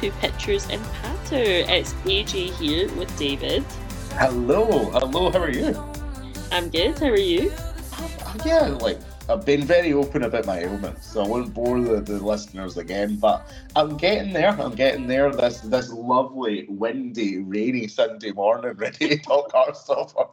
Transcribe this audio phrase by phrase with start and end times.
[0.00, 1.42] to Pictures and Patter.
[1.42, 3.62] It's AJ here with David.
[4.12, 5.76] Hello, hello, how are you?
[6.50, 7.52] I'm good, how are you?
[8.46, 12.18] Yeah, like, I've been very open about my ailments, so I won't bore the, the
[12.18, 13.46] listeners again, but
[13.76, 15.30] I'm getting there, I'm getting there.
[15.32, 20.30] This this lovely, windy, rainy Sunday morning, ready to talk Heartstopper.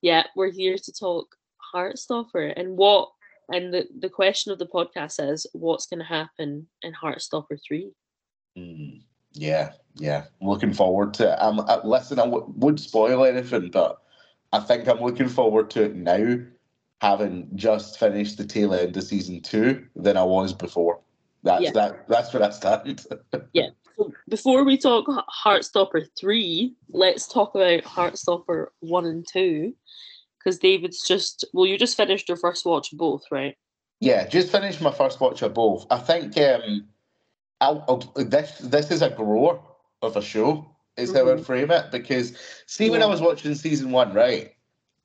[0.00, 1.34] Yeah, we're here to talk
[1.74, 3.08] Heartstopper and what
[3.52, 7.90] and the, the question of the podcast is what's going to happen in Heartstopper 3?
[8.58, 9.02] Mm,
[9.34, 10.24] yeah, yeah.
[10.40, 11.38] Looking forward to it.
[11.40, 14.00] I'm, uh, listen, I w- would spoil anything, but
[14.52, 16.38] I think I'm looking forward to it now,
[17.00, 21.00] having just finished the tail end of season two than I was before.
[21.44, 21.70] That's Yeah.
[21.72, 22.08] that.
[22.08, 23.06] That's where I stand.
[23.52, 23.70] Yeah.
[23.96, 25.06] So before we talk
[25.44, 29.74] Heartstopper 3, let's talk about Heartstopper 1 and 2.
[30.38, 33.56] Because David's just, well, you just finished your first watch of both, right?
[34.00, 35.86] yeah, just finished my first watch of both.
[35.90, 36.86] I think um,
[37.60, 39.60] I'll, I'll, this this is a grower
[40.02, 40.74] of a show.
[40.96, 44.52] Is how I'd frame it because see when I was watching season one, right?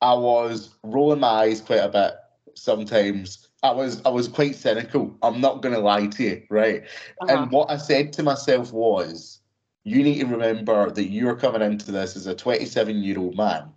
[0.00, 2.14] I was rolling my eyes quite a bit
[2.54, 3.48] sometimes.
[3.62, 5.16] I was I was quite cynical.
[5.22, 6.82] I'm not gonna lie to you, right?
[7.22, 7.32] Uh-huh.
[7.32, 9.40] And what I said to myself was,
[9.84, 13.72] you need to remember that you're coming into this as a 27 year old man,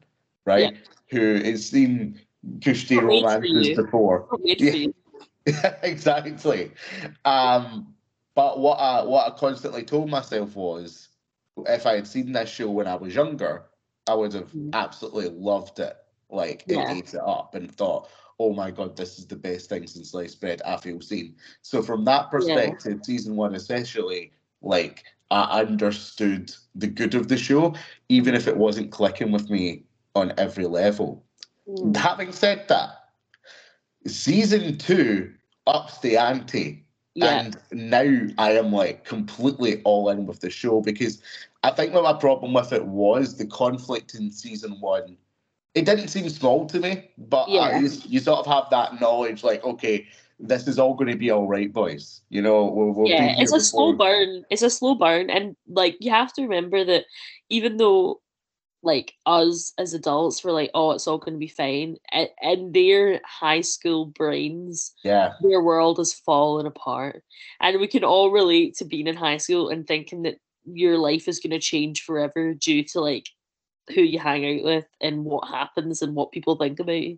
[0.46, 0.76] right?
[1.10, 2.20] Who has seen
[2.64, 4.28] cushy Not made for romances before.
[4.44, 4.88] Yeah.
[5.84, 6.72] exactly.
[7.26, 7.94] Um,
[8.38, 11.10] but what I what I constantly told myself was,
[11.66, 13.66] if I had seen this show when I was younger,
[14.06, 14.70] I would have Mhm.
[14.74, 15.98] absolutely loved it.
[16.30, 16.92] Like Yeah.
[16.92, 20.12] it ate it up and thought, oh my god, this is the best thing since
[20.12, 21.36] sliced bread I feel seen.
[21.64, 24.32] So from that perspective, season one especially,
[24.62, 27.74] like I understood the good of the show,
[28.10, 31.26] even if it wasn't clicking with me on every level.
[31.68, 31.98] Mm.
[31.98, 32.92] Having said that,
[34.06, 35.34] season two
[35.66, 36.87] ups the ante.
[37.18, 37.40] Yeah.
[37.40, 41.20] And now I am like completely all in with the show because
[41.64, 45.18] I think my problem with it was the conflict in season one.
[45.74, 47.62] It didn't seem small to me, but uh, Yeah.
[47.62, 50.06] I, you, you sort of have that knowledge like, okay,
[50.40, 52.22] this is all going to be all right, boys.
[52.30, 54.46] You know, we'll, we'll yeah, it's a slow burn.
[54.52, 57.06] It's a slow burn, and like you have to remember that
[57.50, 58.22] even though
[58.84, 62.72] like us as adults were like, oh, it's all going to be fine, And, in
[62.72, 67.24] their high school brains, Yeah, their world has fallen apart,
[67.60, 71.28] and we can all relate to being in high school and thinking that your life
[71.28, 73.28] is going to change forever due to like
[73.94, 77.18] who you hang out with and what happens and what people think about you.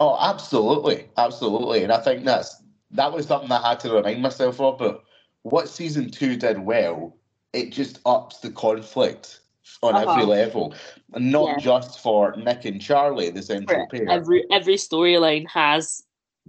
[0.00, 2.62] Oh, absolutely, absolutely, and I think that's
[2.92, 4.78] that was something that I had to remind myself of.
[4.78, 5.02] But
[5.42, 7.16] what season two did well,
[7.52, 9.40] it just ups the conflict
[9.82, 10.26] on every Uh-huh.
[10.26, 10.74] level,
[11.14, 11.56] and not Yeah.
[11.58, 14.08] just for Nick and Charlie, the central pair.
[14.08, 16.02] Every every storyline has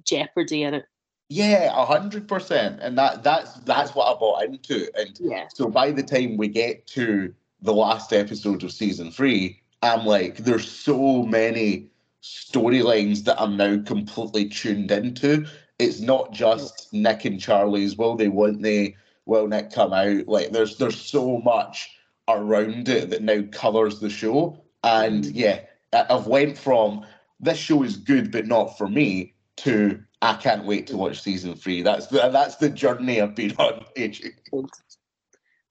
[0.04, 0.86] jeopardy in it.
[1.30, 4.90] yeah, a hundred percent, and that that's that's what I bought into.
[4.98, 5.48] And Yeah.
[5.54, 10.38] so by the time we get to the last episode of season three, I'm like,
[10.38, 11.90] there's so many
[12.24, 15.46] storylines that I'm now completely tuned into.
[15.80, 17.98] It's not just Nick and Charlie's.
[17.98, 18.30] Will they?
[18.30, 18.96] Won't they?
[19.26, 20.28] Will Nick come out?
[20.28, 21.90] Like, there's there's so much
[22.28, 24.62] around it that now colours the show.
[24.84, 25.32] And Mhm.
[25.34, 25.62] yeah,
[25.94, 27.06] I've went from
[27.40, 31.56] this show is good but not for me to I can't wait to watch season
[31.56, 31.84] three.
[31.84, 33.86] That's the that's the journey I've been on.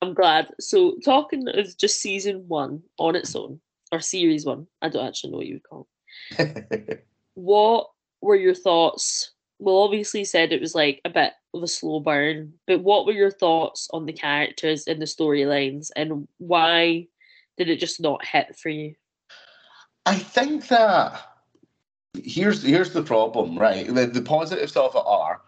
[0.03, 0.49] I'm glad.
[0.61, 5.31] So, talking of just season one on its own, or series one, I don't actually
[5.31, 5.89] know what you would call
[6.39, 7.07] it.
[7.35, 7.91] What
[8.23, 9.33] were your thoughts?
[9.59, 13.07] Well, obviously, you said it was like a bit of a slow burn, but what
[13.07, 17.07] were your thoughts on the characters and the storylines, and why
[17.57, 18.95] did it just not hit for you?
[20.05, 21.21] I think that
[22.23, 23.93] here's here's the problem, right?
[23.93, 25.41] The, the positives of it are,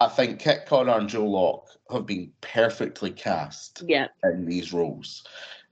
[0.00, 5.24] I think Kit Connor and Joe Locke have been perfectly cast Yeah, in these roles.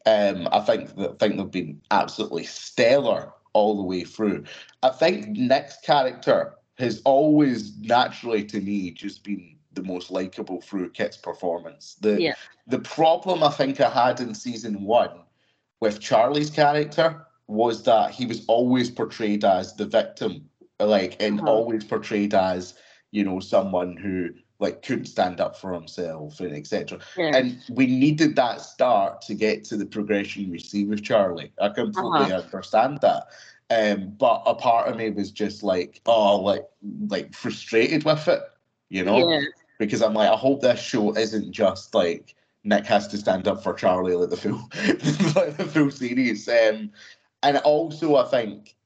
[0.06, 4.44] Um, I think that think they've been absolutely stellar all the way through.
[4.82, 10.90] I think Nick's character has always naturally to me just been the most likable through
[10.90, 11.96] Kit's performance.
[12.00, 12.34] The Yeah.
[12.66, 15.22] the problem I think I had in season one
[15.80, 21.48] with Charlie's character was that he was always portrayed as the victim, like and Uh-huh.
[21.50, 22.74] always portrayed as,
[23.10, 24.30] you know, someone who
[24.60, 26.98] like couldn't stand up for himself and etc.
[27.16, 31.52] yeah, And we needed that start to get to the progression we see with Charlie.
[31.60, 33.28] I completely understand that.
[33.70, 36.66] Um, but a part of me was just like, oh, like
[37.08, 38.40] like frustrated with it,
[38.90, 39.28] you know?
[39.28, 39.40] yeah,
[39.78, 42.34] Because I'm like, I hope this show isn't just like
[42.64, 44.58] Nick has to stand up for Charlie like the full
[45.36, 46.48] like the full series.
[46.48, 46.90] Um,
[47.42, 48.76] and also I think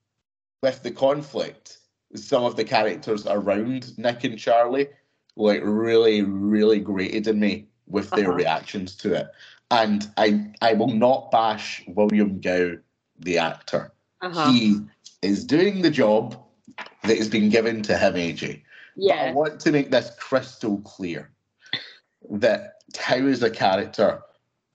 [0.63, 1.79] with the conflict,
[2.15, 4.89] some of the characters around Nick and Charlie
[5.37, 8.35] like really, really grated in me with their Uh-huh.
[8.39, 9.29] reactions to it.
[9.71, 12.73] And I I will not bash William Gao,
[13.21, 13.93] the actor.
[14.23, 14.53] Uh-huh.
[14.53, 14.81] He
[15.23, 16.37] is doing the job
[17.05, 18.63] that has been given to him, AJ.
[18.97, 21.31] But I want to make this crystal clear
[22.31, 24.23] that Tao is a character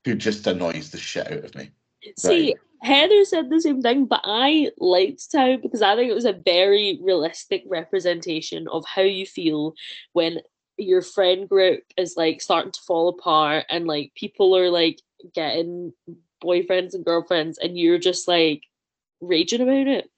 [0.05, 1.71] who just annoys the shit out of me.
[2.17, 6.25] See, Heather said the same thing, but I liked Tao because I think it was
[6.25, 9.73] a very realistic representation of how you feel
[10.13, 10.39] when
[10.77, 15.01] your friend group is like starting to fall apart and like people are like
[15.33, 15.91] getting
[16.43, 18.63] boyfriends and girlfriends and you're just like
[19.21, 20.11] raging about it.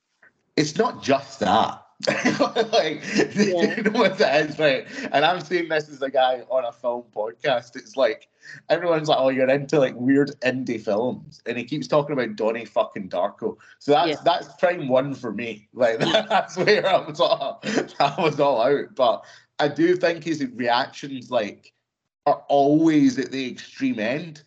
[0.57, 1.81] It's not just that.
[2.07, 3.03] like,
[3.35, 3.75] Yeah.
[3.75, 4.85] you know what it is, right?
[5.11, 7.75] And I'm seeing this as a guy on a film podcast.
[7.75, 8.29] It's like
[8.69, 12.63] everyone's like, "Oh, you're into like weird indie films," and he keeps talking about Donnie
[12.63, 13.57] fucking Darko.
[13.79, 14.15] So that's Yeah.
[14.23, 15.67] that's prime one for me.
[15.73, 17.61] Like that's where I was all
[17.99, 18.95] I was all out.
[18.95, 19.25] But
[19.59, 21.73] I do think his reactions like
[22.25, 24.43] are always at the extreme end.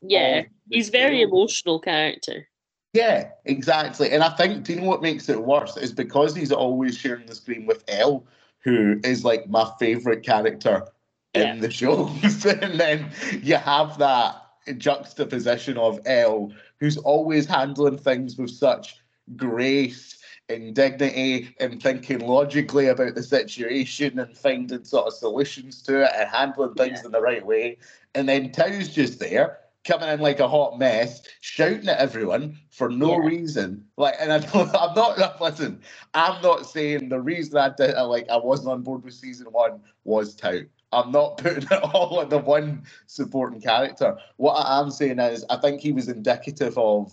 [0.00, 0.44] Yeah.
[0.70, 1.28] He's very scale.
[1.28, 2.48] emotional character.
[2.94, 4.10] Yeah, exactly.
[4.12, 5.76] And I think, do you know what makes it worse?
[5.76, 8.24] Is because he's always sharing the screen with Elle,
[8.60, 10.86] who is like my favourite character
[11.34, 11.52] Yeah.
[11.52, 12.46] in the shows.
[12.46, 13.10] and then
[13.42, 14.40] you have that
[14.78, 18.96] juxtaposition of Elle, who's always handling things with such
[19.36, 20.16] grace
[20.48, 26.10] and dignity and thinking logically about the situation and finding sort of solutions to it
[26.16, 27.06] and handling things Yeah.
[27.06, 27.78] in the right way.
[28.14, 32.88] And then Tao's just there, coming in like a hot mess, shouting at everyone for
[32.88, 33.26] no Yeah.
[33.26, 33.84] reason.
[33.96, 35.80] Like, and I don't, I'm not listen.
[36.14, 39.46] I'm not saying the reason I did uh, like I wasn't on board with season
[39.50, 40.60] one was Tao.
[40.92, 44.16] I'm not putting it all on the one supporting character.
[44.36, 47.12] What I am saying is, I think he was indicative of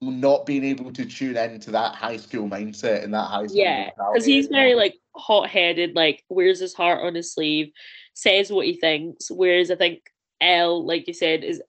[0.00, 3.90] not being able to tune into that high school mindset and that high school Yeah,
[4.12, 7.70] because he's very like hot headed, like wears his heart on his sleeve,
[8.14, 9.30] says what he thinks.
[9.30, 10.00] Whereas I think
[10.40, 11.62] Elle, like you said, is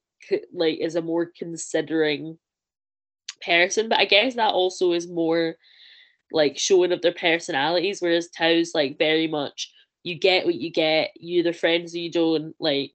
[0.53, 2.37] like is a more considering
[3.45, 3.89] person.
[3.89, 5.55] But I guess that also is more
[6.31, 8.01] like showing of their personalities.
[8.01, 9.71] Whereas Tao's like very much
[10.03, 11.11] you get what you get.
[11.15, 12.55] you the friends you don't.
[12.59, 12.91] Like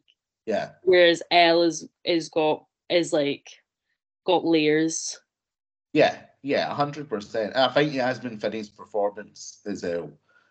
[0.46, 0.70] yeah.
[0.82, 3.48] whereas Elle is is got is like
[4.26, 5.18] got layers.
[5.92, 7.56] Yeah, yeah, hundred percent.
[7.56, 10.06] I think Yasmin Finney's performance is uh,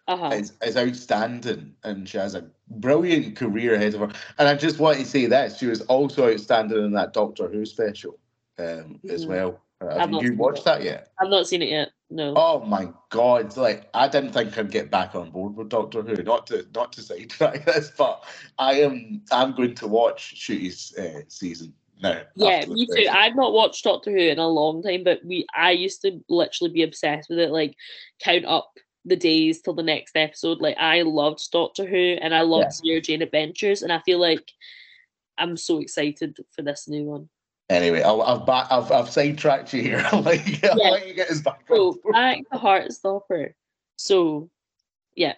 [0.08, 0.30] Uh huh.
[0.36, 4.12] is, is outstanding, and she has a brilliant career ahead of her.
[4.38, 7.66] And I just want to say that she was also outstanding in that Doctor Who
[7.66, 8.20] special
[8.60, 9.30] um, as Mhm.
[9.30, 9.62] well.
[9.82, 10.66] Uh, I've you watched it.
[10.66, 11.12] that yet?
[11.20, 11.90] I've not seen it yet.
[12.10, 12.34] No.
[12.38, 13.58] Oh my god!
[13.58, 16.16] Like I didn't think I'd get back on board with Doctor Who.
[16.24, 18.24] Not to not to sidetrack this, but
[18.60, 22.22] I am I'm going to watch Ncuti's uh, season now.
[22.36, 23.08] Yeah, me too.
[23.12, 26.72] I've not watched Doctor Who in a long time, but we I used to literally
[26.72, 27.76] be obsessed with it, like
[28.20, 28.72] count up
[29.06, 30.60] the days till the next episode.
[30.60, 34.52] Like I loved Doctor Who and I loved Sarah Jane Adventures, and I feel like
[35.38, 37.30] I'm so excited for this new one.
[37.70, 38.68] Anyway, I'll, I've back.
[38.70, 40.04] I've, I've sidetracked you here.
[40.12, 40.90] I'll let you, I'll Yeah.
[40.92, 41.62] let you get us back.
[41.68, 43.54] So back to Heartstopper.
[43.98, 44.50] So
[45.16, 45.34] yeah,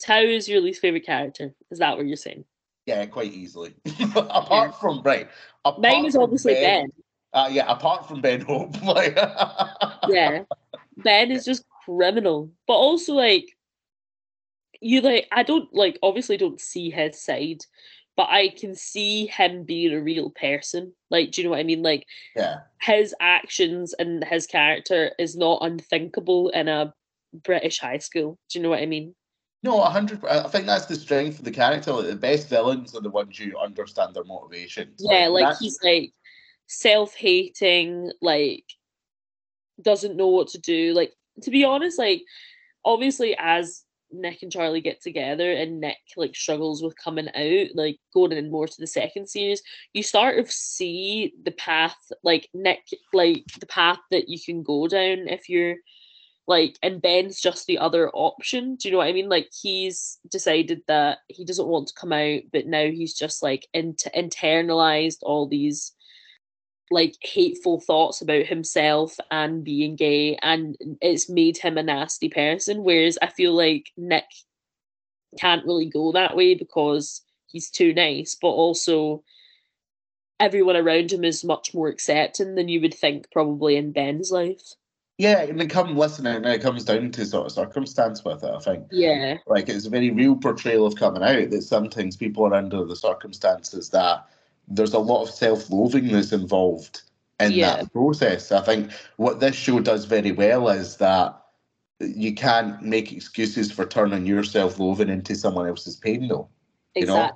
[0.00, 1.54] Tao is your least favorite character.
[1.70, 2.44] Is that what you're saying?
[2.86, 3.74] Yeah, quite easily.
[4.16, 5.28] apart from right,
[5.64, 6.92] apart Mine is obviously Ben.
[7.32, 9.16] Uh, yeah, apart from Ben Hope, like
[10.08, 10.42] yeah
[10.98, 13.56] ben is just criminal but also like
[14.80, 17.64] you like i don't like obviously don't see his side
[18.16, 21.64] but i can see him being a real person like do you know what i
[21.64, 26.92] mean like yeah, his actions and his character is not unthinkable in a
[27.44, 29.14] british high school do you know what i mean
[29.64, 30.24] no, a hundred.
[30.24, 31.92] I think that's the strength of the character.
[31.92, 34.96] Like, the best villains are the ones you understand their motivations.
[34.98, 36.12] yeah like that's- he's like
[36.66, 38.64] self-hating like
[39.80, 41.12] doesn't know what to do like
[41.42, 42.22] to be honest like
[42.84, 47.98] obviously as nick and charlie get together and nick like struggles with coming out like
[48.12, 49.62] going in more to the second series
[49.94, 52.82] you start to see the path like nick
[53.14, 55.76] like the path that you can go down if you're
[56.46, 58.76] like and ben's just the other option.
[58.76, 59.28] Do you know what i mean?
[59.28, 63.66] Like he's decided that he doesn't want to come out but now he's just like
[63.72, 65.92] into internalized all these
[66.92, 72.84] like hateful thoughts about himself and being gay and it's made him a nasty person
[72.84, 74.24] whereas i feel like nick
[75.38, 79.22] can't really go that way because he's too nice but also
[80.38, 84.74] everyone around him is much more accepting than you would think probably in ben's life
[85.18, 88.50] yeah, and it come listen, and it comes down to sort of circumstance with it.
[88.50, 88.86] I think.
[88.90, 92.84] yeah like it's a very real portrayal of coming out that sometimes people are under
[92.84, 94.26] the circumstances that
[94.68, 97.02] there's a lot of self-loathing that's involved
[97.40, 97.76] in Yeah.
[97.76, 98.52] that process.
[98.52, 101.38] I think what this show does very well is that
[102.00, 106.48] you can't make excuses for turning your self-loathing into someone else's pain though.
[106.94, 107.30] You know?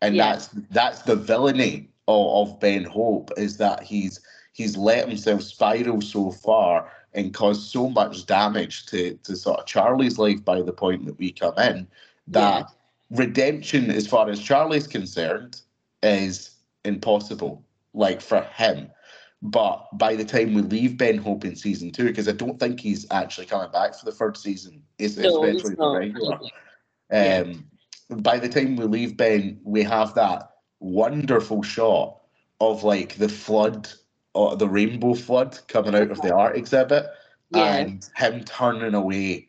[0.00, 0.32] and Yeah.
[0.32, 4.20] that's that's the villainy of, of Ben Hope is that he's
[4.52, 9.66] he's let himself spiral so far and caused so much damage to to sort of
[9.66, 11.86] Charlie's life by the point that we come in
[12.28, 12.66] that
[13.10, 15.60] redemption, as far as Charlie's concerned,
[16.02, 16.51] is
[16.84, 17.64] impossible.
[17.94, 18.90] Like for him.
[19.42, 22.80] But by the time we leave Ben Hope in season two, because I don't think
[22.80, 26.38] he's actually coming back for the third season, es- No, especially the regular.
[27.10, 27.44] Yeah.
[27.44, 27.66] Um,
[28.22, 32.20] by the time we leave Ben, we have that wonderful shot
[32.60, 33.88] of like the flood
[34.34, 37.06] or the rainbow flood coming out of the art exhibit
[37.50, 37.76] Yeah.
[37.76, 39.48] and him turning away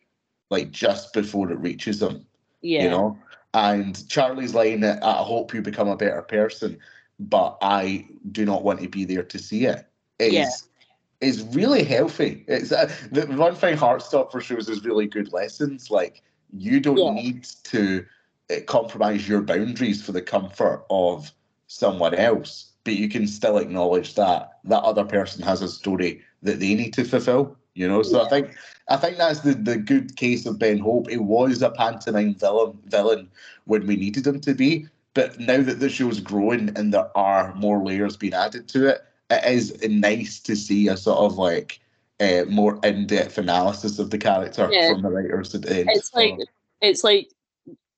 [0.50, 2.26] like just before it reaches him,
[2.62, 2.84] Yeah.
[2.84, 3.18] you know?
[3.54, 6.80] And Charlie's line, I hope you become a better person,
[7.20, 9.86] but I do not want to be there to see it.
[10.20, 11.28] it, is, Yeah.
[11.30, 12.44] is really healthy.
[12.48, 15.90] It's uh, the one thing Heartstopper shows is really good lessons.
[15.90, 17.12] Like, you don't Yeah.
[17.14, 18.06] need to
[18.52, 21.32] uh, compromise your boundaries for the comfort of
[21.68, 26.60] someone else, but you can still acknowledge that that other person has a story that
[26.60, 27.58] they need to fulfill.
[27.76, 28.56] You know, so I think
[28.88, 31.10] I think that's the, the good case of Ben Hope.
[31.10, 33.32] He was a pantomime villain villain
[33.66, 37.54] when we needed him to be, but now that the show's growing and there are
[37.56, 41.80] more layers being added to it, it is nice to see a sort of like
[42.20, 44.94] uh, more in-depth analysis of the character Yeah.
[44.94, 45.90] from the writers end.
[45.92, 46.38] It's like
[46.82, 47.30] it's like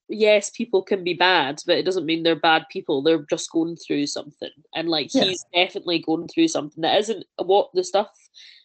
[0.07, 3.01] yes, people can be bad, but it doesn't mean they're bad people.
[3.01, 4.51] They're just going through something.
[4.75, 5.23] And like Yeah.
[5.23, 8.11] he's definitely going through something that isn't what the stuff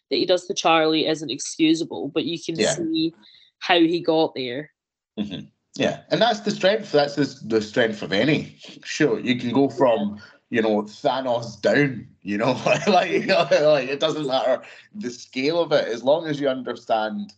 [0.09, 2.75] that he does to Charlie isn't excusable, but you can Yeah.
[2.75, 3.13] see
[3.59, 4.71] how he got there.
[5.17, 5.47] Mhm.
[5.75, 6.91] Yeah, and that's the strength.
[6.91, 9.17] That's the, the strength of any show.
[9.17, 12.07] You can go from you know Thanos down.
[12.21, 12.51] You know,
[12.87, 14.61] like you know, like it doesn't matter
[14.93, 17.33] the scale of it as long as you understand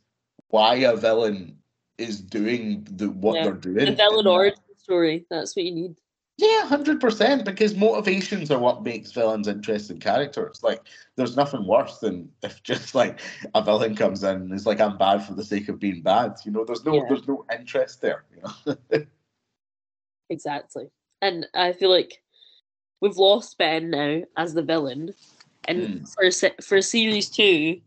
[0.49, 1.57] why a villain
[1.97, 3.43] is doing the what Yeah.
[3.43, 3.85] they're doing.
[3.85, 5.25] The villain origin story.
[5.29, 5.95] That's what you need.
[6.37, 7.45] Yeah, hundred percent.
[7.45, 10.61] Because motivations are what makes villains interesting characters.
[10.63, 10.81] Like,
[11.15, 13.19] there's nothing worse than if just like
[13.53, 16.37] a villain comes in and is like, "I'm bad for the sake of being bad."
[16.43, 17.03] You know, there's no, Yeah.
[17.07, 18.25] there's no interest there.
[18.35, 19.05] You know.
[20.29, 20.89] Exactly.
[21.21, 22.23] And I feel like
[23.01, 25.13] we've lost Ben now as the villain.
[25.65, 26.05] And Hmm.
[26.05, 27.79] for for series two,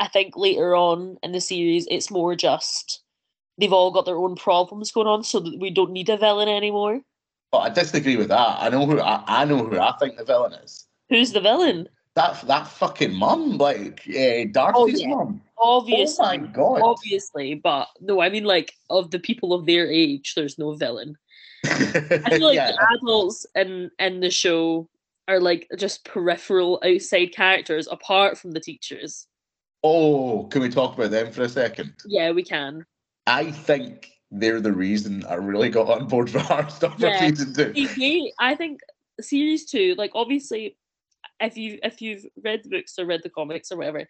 [0.00, 3.02] I think later on in the series, it's more just
[3.56, 6.48] they've all got their own problems going on, so that we don't need a villain
[6.48, 7.00] anymore.
[7.54, 8.56] But I disagree with that.
[8.58, 10.86] I know who I, I know who I think the villain is.
[11.08, 11.88] Who's the villain?
[12.16, 15.10] That that fucking mum, like uh, Darcy's yeah.
[15.10, 15.40] mum.
[15.56, 16.80] Obviously, Oh my god!
[16.82, 21.16] obviously, but no, I mean like of the people of their age, there's no villain.
[21.64, 22.72] I feel like yeah.
[22.72, 24.88] the adults in in the show
[25.28, 29.28] are like just peripheral outside characters apart from the teachers.
[29.84, 31.94] Oh, can we talk about them for a second?
[32.04, 32.84] Yeah, we can.
[33.28, 37.28] I think they're the reason I really got on board for Heartstopper Yeah.
[37.28, 37.72] season two.
[37.96, 38.80] They, I think
[39.20, 40.76] series two, like obviously,
[41.40, 44.06] if you if you've read the books or read the comics or whatever,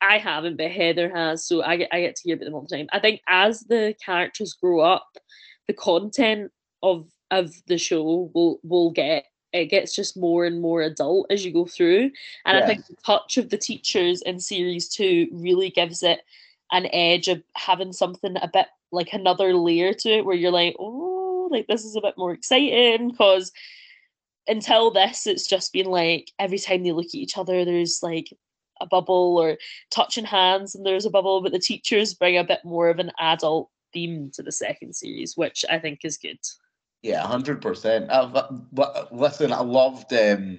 [0.00, 2.66] I haven't, but Heather has, so I get I get to hear about them all
[2.68, 2.88] the time.
[2.92, 5.08] I think as the characters grow up,
[5.66, 6.52] the content
[6.82, 11.44] of of the show will will get it gets just more and more adult as
[11.44, 12.10] you go through,
[12.44, 16.20] and I think the touch of the teachers in series two really gives it
[16.72, 20.76] an edge of having something a bit like another layer to it where you're like,
[20.78, 23.52] oh, like this is a bit more exciting because
[24.46, 28.28] until this, it's just been like every time they look at each other, there's like
[28.80, 29.56] a bubble or
[29.90, 33.12] touching hands and there's a bubble, but the teachers bring a bit more of an
[33.18, 36.38] adult theme to the second series, which I think is good.
[37.02, 38.10] Yeah, hundred percent.
[39.12, 40.58] Listen, I loved um,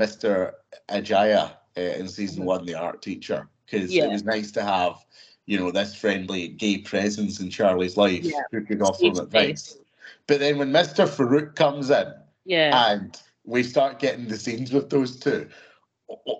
[0.00, 0.52] Mr.
[0.90, 2.46] Ajayi uh, in season Mhm.
[2.46, 4.04] one, the art teacher, because Yeah.
[4.04, 5.04] it was nice to have,
[5.48, 8.42] you know, this friendly gay presence in Charlie's life Yeah.
[8.52, 9.78] who could offer him advice.
[10.26, 11.08] But then when Mr.
[11.08, 12.12] Farouk comes in
[12.44, 12.90] Yeah.
[12.90, 15.48] and we start getting the scenes with those two,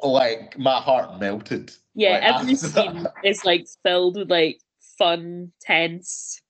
[0.02, 1.72] like my heart melted.
[1.94, 4.60] Yeah, Like, every scene is like filled with like
[4.98, 6.42] fun, tense,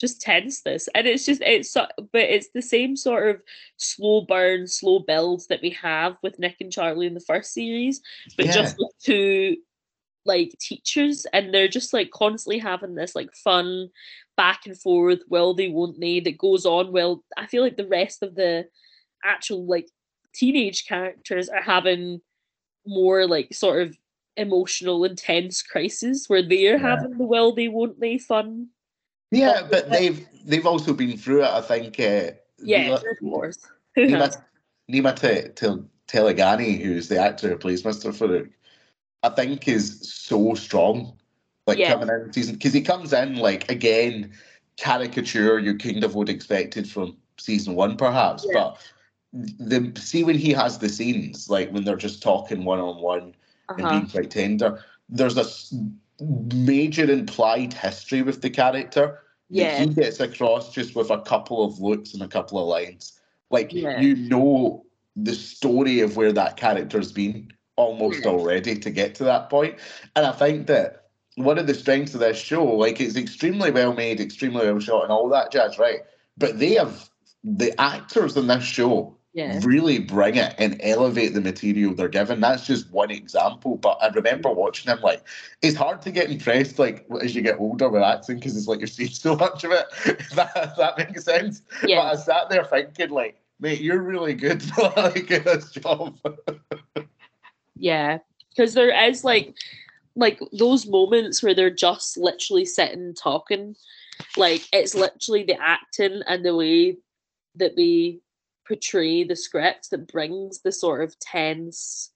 [0.00, 3.42] just tenseness, and it's just it's but it's the same sort of
[3.76, 8.00] slow burn, slow build that we have with Nick and Charlie in the first series,
[8.36, 9.56] but just with two
[10.28, 13.88] like teachers, and they're just like constantly having this like fun
[14.36, 16.92] back and forth, will they, won't they, that goes on.
[16.92, 18.68] Well, I feel like the rest of the
[19.24, 19.88] actual like
[20.32, 22.20] teenage characters are having
[22.86, 23.98] more like sort of
[24.36, 26.78] emotional intense crisis where they're Yeah.
[26.78, 28.68] having the will they won't they fun
[29.32, 31.50] Yeah, but they've they've also been through it.
[31.50, 31.98] I think.
[31.98, 32.30] Uh,
[32.62, 33.58] yeah Nima- of course
[33.96, 34.42] Nima,
[34.92, 38.10] Nima Te- Te- Taleghani, who's the actor who plays Mr.
[38.12, 38.50] Farouk,
[39.22, 41.14] I think is so strong.
[41.66, 41.92] Like Yeah.
[41.94, 44.32] coming in season because he comes in like again
[44.78, 48.46] caricature you kind of would expect it from season one, perhaps.
[48.48, 48.54] Yeah.
[48.54, 48.78] But
[49.32, 53.34] the see when he has the scenes, like when they're just talking one on one
[53.68, 53.90] and Uh-huh.
[53.90, 55.44] being quite tender, there's a
[56.24, 59.20] major implied history with the character.
[59.50, 59.78] Yeah.
[59.80, 63.18] he gets across just with a couple of looks and a couple of lines.
[63.50, 64.00] Like Yeah.
[64.00, 64.84] you know
[65.16, 68.30] the story of where that character's been almost Yeah.
[68.30, 69.76] already to get to that point.
[70.16, 71.04] And I think that
[71.36, 75.04] one of the strengths of this show, like it's extremely well made, extremely well shot,
[75.04, 76.00] and all that jazz, right?
[76.36, 77.08] But they have
[77.44, 79.60] the actors in this show Yeah.
[79.62, 82.40] really bring it and elevate the material they're given.
[82.40, 83.76] That's just one example.
[83.76, 85.22] But I remember watching him like
[85.62, 88.80] it's hard to get impressed like as you get older with acting because it's like
[88.80, 89.86] you're seeing so much of it.
[90.34, 91.62] That, that makes sense.
[91.80, 92.02] But Yeah.
[92.02, 96.18] I sat there thinking like, mate, you're really good for like this job.
[97.78, 98.18] Yeah.
[98.50, 99.56] Because there is like
[100.16, 103.76] like those moments where they're just literally sitting talking.
[104.36, 106.96] Like it's literally the acting and the way
[107.54, 108.20] that we
[108.66, 112.10] portray the script that brings the sort of tense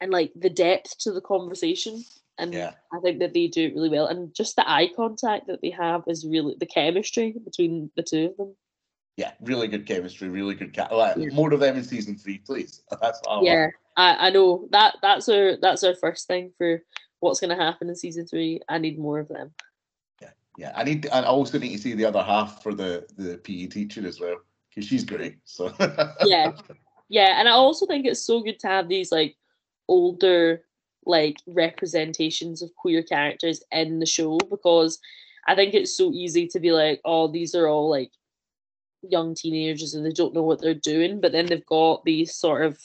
[0.00, 2.04] and like the depth to the conversation.
[2.38, 2.74] And Yeah.
[2.92, 4.06] I think that they do it really well.
[4.06, 8.26] And just the eye contact that they have is really the chemistry between the two
[8.26, 8.56] of them.
[9.16, 10.94] yeah, really good chemistry, really good cat.
[10.94, 11.30] Like, Yeah.
[11.34, 12.82] More of them in season three, please.
[13.02, 13.44] That's all.
[13.44, 13.66] Yeah,
[13.98, 16.82] I, I know that that's our that's our first thing for
[17.18, 18.60] what's going to happen in season three.
[18.68, 19.50] I need more of them.
[20.22, 20.72] Yeah, yeah.
[20.76, 21.08] I need.
[21.12, 24.36] I also need to see the other half for the the PE teacher as well
[24.70, 25.38] because she's great.
[25.44, 25.74] So
[26.24, 26.52] Yeah,
[27.08, 29.36] yeah, and I also think it's so good to have these like
[29.88, 30.62] older
[31.04, 35.00] like representations of queer characters in the show because
[35.48, 38.12] I think it's so easy to be like, oh, these are all like
[39.02, 42.64] young teenagers and they don't know what they're doing, but then they've got these sort
[42.64, 42.78] of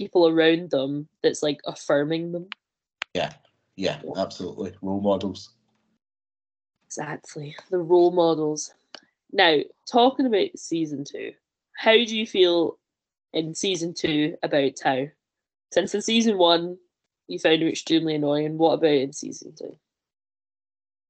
[0.00, 2.46] people around them that's like affirming them.
[3.12, 3.34] yeah,
[3.76, 5.50] yeah, absolutely role models.
[6.86, 7.54] Exactly.
[7.70, 8.72] The role models.
[9.30, 9.58] Now,
[9.90, 11.32] talking about season two,
[11.76, 12.78] how do you feel
[13.34, 15.08] in season two about Tao?
[15.70, 16.78] Since in season one
[17.28, 19.76] you found him extremely annoying, what about in season two?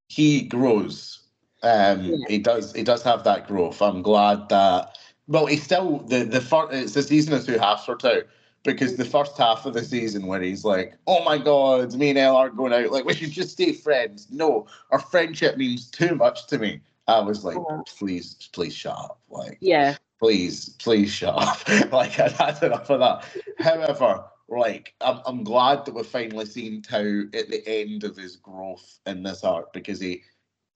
[0.09, 1.21] He grows.
[1.63, 2.27] Um, Yeah.
[2.29, 2.75] he does.
[2.75, 3.81] He does have that growth.
[3.81, 4.99] I'm glad that.
[5.29, 6.73] Well, he's still the the first.
[6.73, 8.23] It's a season of two halves for Tao
[8.63, 12.19] because the first half of the season where he's like, "Oh my God, me and
[12.19, 12.91] Elle are going out.
[12.91, 16.81] Like we should just stay friends." No, our friendship means too much to me.
[17.09, 17.57] I was like.
[17.87, 21.69] "Please, please shut up." Like, Yeah, please, please shut up.
[21.93, 23.25] like I'd had enough of that.
[23.59, 28.37] However, like I'm, I'm glad that we've finally seen Tao at the end of his
[28.37, 30.23] growth in this arc because he,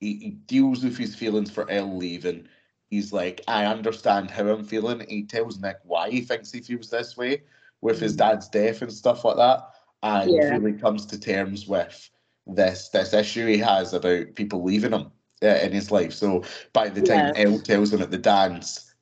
[0.00, 2.48] he he deals with his feelings for Elle leaving.
[2.88, 5.04] He's like, I understand how I'm feeling.
[5.08, 7.42] He tells Nick why he thinks he feels this way
[7.84, 9.60] with his dad's death and stuff like that.
[10.02, 10.56] And Yeah.
[10.56, 12.10] really comes to terms with
[12.46, 16.12] this this issue he has about people leaving him uh, in his life.
[16.14, 16.42] So
[16.72, 17.32] by the time Yeah.
[17.36, 18.92] Elle tells him at the dance,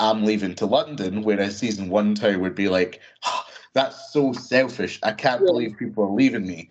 [0.00, 4.98] I'm leaving to London, whereas season one Tao would be like, "Ah, that's so selfish.
[5.02, 5.46] I can't Yeah.
[5.46, 6.70] believe people are leaving me.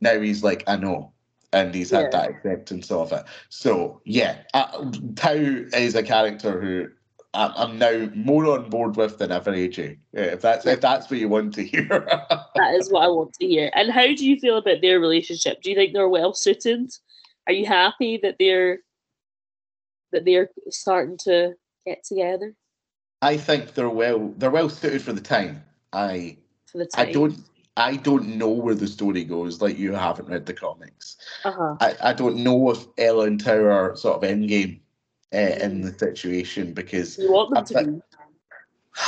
[0.00, 1.12] Now he's like, I know.
[1.52, 2.10] And he's had Yeah.
[2.10, 3.24] that acceptance of it.
[3.48, 6.88] So yeah, uh, Tao is a character who
[7.36, 9.98] I'm, I'm now more on board with than ever, AJ.
[10.12, 11.86] Yeah, if that's if that's what you want to hear.
[12.54, 13.70] that is what I want to hear.
[13.74, 15.62] And how do you feel about their relationship?
[15.62, 16.90] Do you think they're well suited?
[17.46, 18.78] Are you happy that they're
[20.12, 22.54] that they're starting to get together
[23.22, 25.62] I think they're well they're well suited for the time.
[25.92, 27.08] I for the time?
[27.08, 27.38] I don't
[27.76, 29.60] I don't know where the story goes.
[29.60, 31.16] Like you haven't read the comics.
[31.44, 31.76] Uh-huh.
[31.80, 34.80] I, I don't know if Ellen Tower sort of endgame
[35.34, 38.00] uh, in the situation because You want them to be.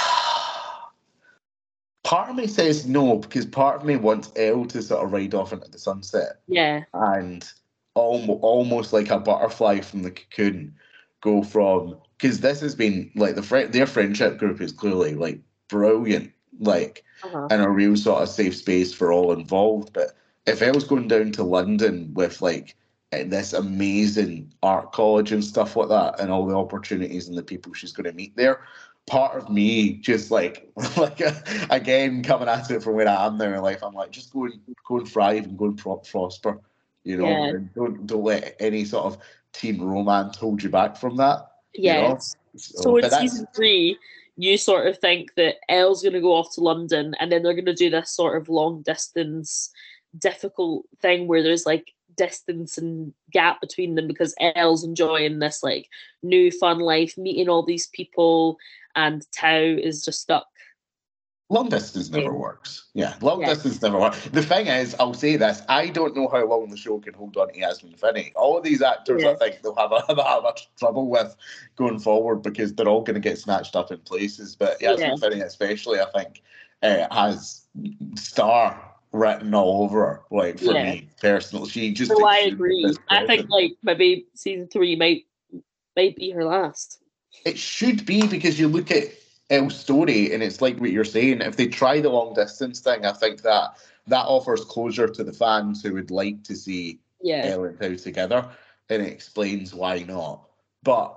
[2.05, 5.35] part of me says no because part of me wants Elle to sort of ride
[5.35, 6.85] off into the sunset Yeah.
[6.95, 7.49] and
[7.95, 10.75] almost, almost like a butterfly from the cocoon
[11.21, 15.41] go from because this has been like the fri their friendship group is clearly like
[15.69, 17.49] brilliant like Uh-huh.
[17.51, 19.93] and a real sort of safe space for all involved.
[19.93, 20.13] But
[20.47, 22.77] if I was going down to London with like
[23.13, 27.43] Eh, this amazing art college and stuff like that, and all the opportunities and the
[27.43, 28.61] people she's going to meet there,
[29.07, 31.21] part of me just like like
[31.71, 34.45] again coming at it from where I am now in life, I'm like just go
[34.45, 36.61] and go and thrive and go and pro- prosper,
[37.05, 37.45] you know, Yeah.
[37.49, 39.19] and don't don't let any sort of
[39.55, 41.47] teen romance hold you back from that.
[41.73, 42.09] you know?
[42.11, 42.37] Yes.
[42.57, 43.97] So in season three,
[44.37, 47.55] you sort of think that Elle's going to go off to London, and then they're
[47.55, 49.71] going to do this sort of long distance,
[50.19, 55.89] difficult thing where there's like distance and gap between them because Elle's enjoying this like
[56.23, 58.59] new fun life, meeting all these people,
[58.95, 60.47] and Tao is just stuck
[61.51, 62.39] Long distance never Yeah.
[62.39, 62.89] works.
[62.93, 63.47] Yeah, long Yeah.
[63.55, 64.23] distance never works.
[64.29, 67.39] The thing is, I'll say this: I don't know how long the show can hold
[67.39, 68.33] on to Yasmin Finney.
[68.37, 71.35] All of these actors, I think they'll have a, have a trouble with
[71.77, 74.57] going forward because they're all going to get snatched up in places.
[74.57, 75.17] But Yasmin Yeah.
[75.17, 76.43] Finney, especially, I think,
[76.83, 77.67] uh, has
[78.17, 80.21] star written all over her.
[80.31, 80.85] Like for Yeah.
[80.93, 82.11] me personally, she just.
[82.11, 82.95] So I agree.
[83.09, 85.27] I think like maybe season three might
[85.97, 87.01] might be her last.
[87.45, 89.09] It should be because you look at
[89.51, 91.41] Elle's story and it's like what you're saying.
[91.41, 95.33] If they try the long distance thing, I think that that offers closure to the
[95.33, 97.47] fans who would like to see Yeah.
[97.47, 98.49] Elle and Poe together,
[98.89, 100.49] and it explains why not.
[100.83, 101.17] But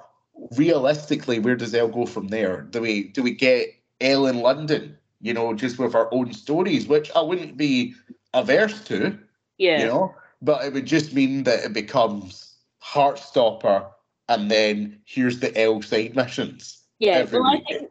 [0.57, 2.61] realistically, where does Elle go from there?
[2.61, 4.97] Do we do we get Elle in London?
[5.21, 7.93] You know, just with our own stories, which I wouldn't be
[8.33, 9.17] averse to
[9.57, 9.81] Yeah.
[9.81, 13.85] you know but it would just mean that it becomes heartstopper
[14.29, 17.89] and then here's the Elle side missions Yeah, well, I think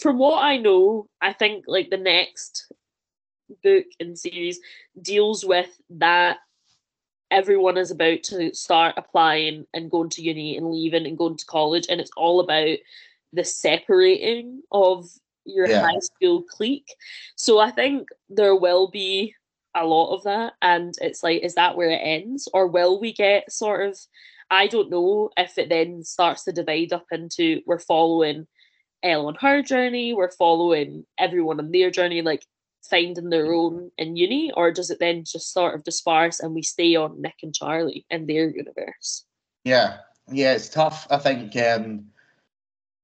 [0.00, 2.72] from what I know, I think like the next
[3.62, 4.60] book and series
[5.00, 6.38] deals with that
[7.30, 11.46] everyone is about to start applying and going to uni and leaving and going to
[11.46, 12.78] college, and it's all about
[13.32, 15.08] the separating of
[15.54, 15.82] your Yeah.
[15.82, 16.94] high school clique.
[17.36, 19.34] So I think there will be
[19.74, 23.12] a lot of that, and it's like, is that where it ends, or will we
[23.12, 23.98] get sort of?
[24.52, 28.48] I don't know if it then starts to divide up into we're following
[29.02, 32.44] Elle on her journey, we're following everyone on their journey, like
[32.82, 36.62] finding their own in uni, or does it then just sort of disperse and we
[36.62, 39.24] stay on Nick and Charlie and their universe?
[39.64, 39.98] yeah
[40.32, 42.06] yeah it's tough i think um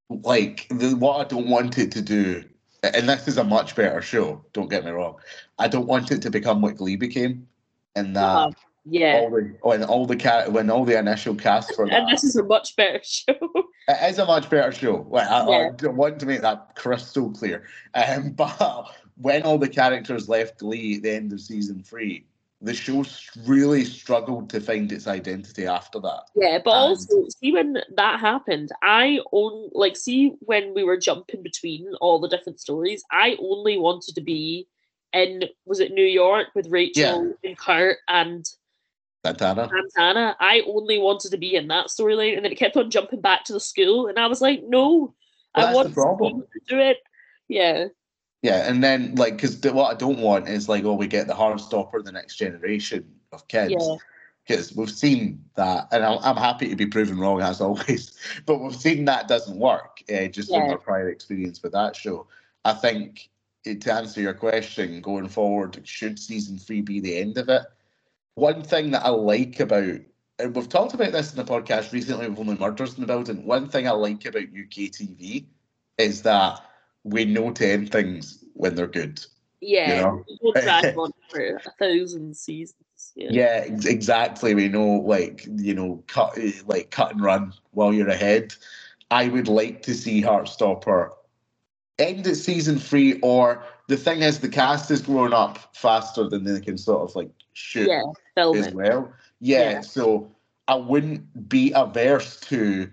[0.09, 2.45] like the, what i don't want it to do
[2.83, 5.17] and this is a much better show don't get me wrong
[5.59, 7.47] i don't want it to become what glee became
[7.97, 8.51] and that Uh,
[8.85, 9.21] yeah.
[9.21, 12.23] all the when all the cat when all the initial cast for that And this
[12.23, 13.35] is a much better show.
[13.89, 15.07] It is a much better show.
[15.09, 15.71] Like, I, Yeah.
[15.85, 17.67] I want to make that crystal clear.
[17.95, 22.27] Um, but when all the characters left Glee at the end of season three,
[22.61, 23.05] the show
[23.45, 26.23] really struggled to find its identity after that.
[26.35, 30.97] Yeah, but And- also see when that happened, I own like see when we were
[30.97, 34.67] jumping between all the different stories, I only wanted to be
[35.13, 38.45] in was it New York with Rachel and Kurt and
[39.25, 39.69] Santana.
[39.69, 40.37] Santana.
[40.41, 43.45] I only wanted to be in that storyline, and then it kept on jumping back
[43.45, 45.15] to the school, and I was like, no,
[45.57, 46.99] Well, I want to do it.
[47.49, 47.89] Yeah,
[48.47, 51.35] Yeah, and then like because what I don't want is like, oh, we get the
[51.35, 53.75] Heartstopper, the next generation of kids.
[53.77, 53.97] yeah,
[54.47, 58.77] because we've seen that, and I'm, happy to be proven wrong as always, but we've
[58.77, 62.29] seen that doesn't work uh, just from our prior experience with that show.
[62.65, 63.29] I think
[63.67, 67.63] eh, to answer your question, going forward, should season three be the end of it?
[68.37, 69.99] One thing that I like about,
[70.39, 73.45] and we've talked about this in the podcast recently with Only Murders in the Building,
[73.45, 75.47] one thing I like about UK TV
[75.99, 76.61] is that
[77.07, 79.25] we know to end things when they're good.
[79.61, 80.01] yeah.
[80.01, 80.25] know?
[80.43, 83.13] We'll drag on for a thousand seasons.
[83.15, 84.55] Yeah, Yeah, exactly.
[84.55, 88.55] We know, like you know, cut like cut and run while you're ahead.
[89.11, 91.11] I would like to see Heartstopper
[91.99, 96.45] end at season three, or the thing is, the cast is growing up faster than
[96.45, 98.03] they can sort of like shoot yeah,
[98.35, 98.75] film as it.
[98.75, 99.13] well.
[99.41, 99.81] Yeah, Yeah.
[99.83, 100.31] so
[100.69, 102.91] I wouldn't be averse to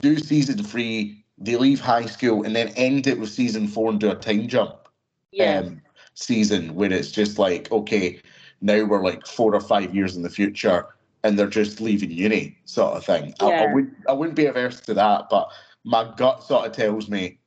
[0.00, 1.24] do season three.
[1.40, 4.46] They leave high school and then end it with season four and do a time
[4.46, 4.88] jump
[5.32, 5.80] Yeah, um,
[6.14, 8.20] season where it's just like, okay,
[8.60, 10.86] now we're like four or five years in the future
[11.24, 13.34] and they're just leaving uni, sort of thing.
[13.40, 13.74] I, I Yeah.
[13.74, 15.50] would I wouldn't be averse to that, but
[15.84, 17.38] my gut sort of tells me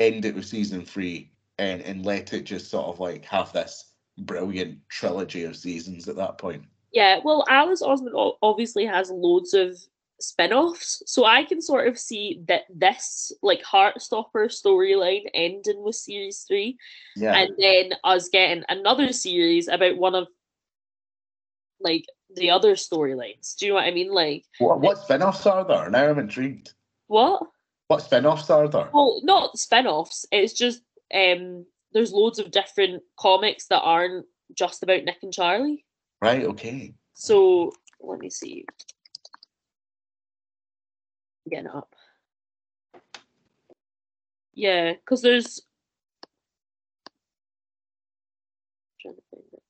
[0.00, 3.92] end it with season three and and let it just sort of like have this
[4.18, 6.64] brilliant trilogy of seasons at that point.
[6.92, 9.76] Yeah, well, Alice Oseman obviously has loads of
[10.20, 16.44] spin-offs, so I can sort of see that this like Heartstopper storyline ending with series
[16.46, 16.76] three,
[17.16, 17.36] Yeah.
[17.36, 20.26] and then us getting another series about one of
[21.80, 22.04] like
[22.34, 23.56] the other storylines.
[23.56, 24.12] Do you know what I mean?
[24.12, 25.88] Like what what spin-offs are there?
[25.90, 26.72] Now I'm intrigued.
[27.06, 27.42] what?
[27.86, 28.90] What spin-offs are there?
[28.92, 30.26] Well, not spin-offs.
[30.32, 30.82] It's just
[31.14, 35.84] um there's loads of different comics that aren't just about Nick and Charlie.
[36.20, 36.92] Right, okay.
[37.14, 38.66] So let me see.
[41.48, 41.94] Getting it up.
[44.54, 45.62] Yeah, because there's.
[49.00, 49.62] Trying to find it.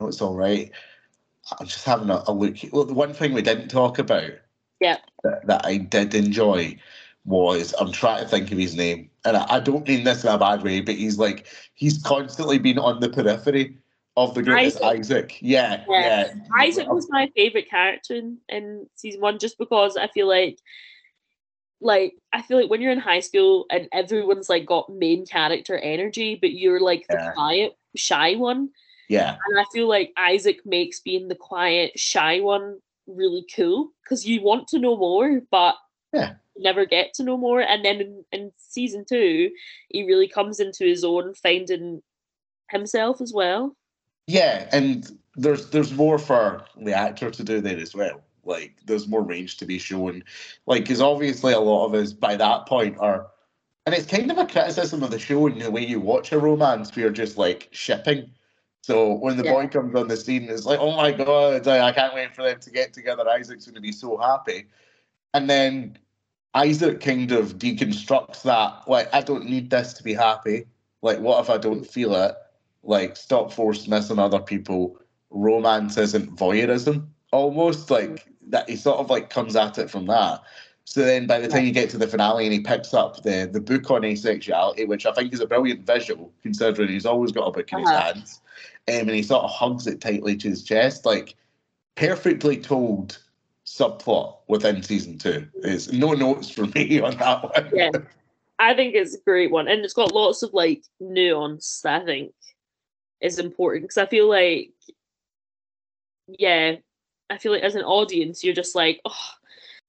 [0.00, 0.70] No, it's all right.
[1.58, 2.56] I'm just having a, a look.
[2.72, 4.32] Well, the one thing we didn't talk about
[4.80, 4.98] Yeah.
[5.24, 6.78] that, that I did enjoy
[7.24, 10.30] was I'm trying to think of his name, and I, I don't mean this in
[10.30, 13.76] a bad way, but he's like he's constantly been on the periphery
[14.18, 14.98] of the greatest Isaac.
[14.98, 16.00] Isaac, yeah, Yeah.
[16.26, 16.34] yeah.
[16.58, 20.58] Isaac was my favorite character in, in season one, just because I feel like
[21.80, 25.76] like I feel like when you're in high school and everyone's like got main character
[25.78, 27.32] energy, but you're like the Yeah.
[27.32, 28.70] quiet, shy one.
[29.08, 34.26] Yeah, And I feel like Isaac makes being the quiet, shy one really cool because
[34.26, 35.76] you want to know more, but
[36.12, 36.34] Yeah.
[36.58, 37.62] never get to know more.
[37.62, 39.50] And then in, in season two,
[39.88, 42.02] he really comes into his own, finding
[42.70, 43.74] himself as well.
[44.28, 48.20] Yeah, and there's there's more for the actor to do there as well.
[48.44, 50.22] Like there's more range to be shown.
[50.66, 53.26] Like because obviously a lot of us by that point are,
[53.86, 56.38] and it's kind of a criticism of the show and the way you watch a
[56.38, 56.94] romance.
[56.94, 58.30] We're just like shipping.
[58.82, 59.52] So when the Yeah.
[59.52, 62.42] boy comes on the scene, it's like, oh my god, I I can't wait for
[62.42, 63.26] them to get together.
[63.28, 64.66] Isaac's going to be so happy,
[65.32, 65.98] and then
[66.52, 68.86] Isaac kind of deconstructs that.
[68.86, 70.66] Like I don't need this to be happy.
[71.00, 72.34] Like what if I don't feel it?
[72.82, 74.98] Like stop force missing other people.
[75.30, 77.06] Romance isn't voyeurism.
[77.32, 78.68] Almost like that.
[78.68, 80.42] He sort of like comes at it from that.
[80.84, 83.46] So then, by the time you get to the finale, and he picks up the
[83.52, 87.46] the book on asexuality, which I think is a brilliant visual, considering he's always got
[87.46, 88.14] a book in his Uh-huh.
[88.14, 88.40] hands,
[88.88, 91.34] um, and he sort of hugs it tightly to his chest, like
[91.94, 93.18] perfectly told
[93.66, 95.46] subplot within season two.
[95.62, 97.70] Is no notes for me on that one.
[97.74, 97.90] Yeah.
[98.58, 102.32] I think it's a great one, and it's got lots of like nuance I think
[103.20, 104.72] is important because I feel like,
[106.28, 106.76] yeah,
[107.30, 109.30] I feel like as an audience, you're just like, oh,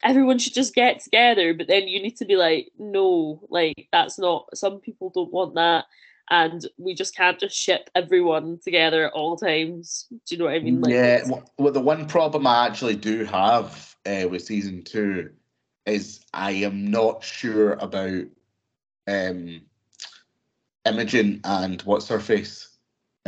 [0.04, 4.18] everyone should just get together, but then you need to be like, no, like that's
[4.18, 4.56] not.
[4.58, 5.86] Some people don't want that,
[6.30, 10.08] and we just can't just ship everyone together at all times.
[10.10, 10.82] Do you know what I mean?
[10.82, 11.24] Like, yeah.
[11.58, 15.32] Well, the one problem I actually do have uh, with season two
[15.86, 18.26] is I am not sure about
[19.08, 19.62] um,
[20.86, 22.69] Imogen and what's her face.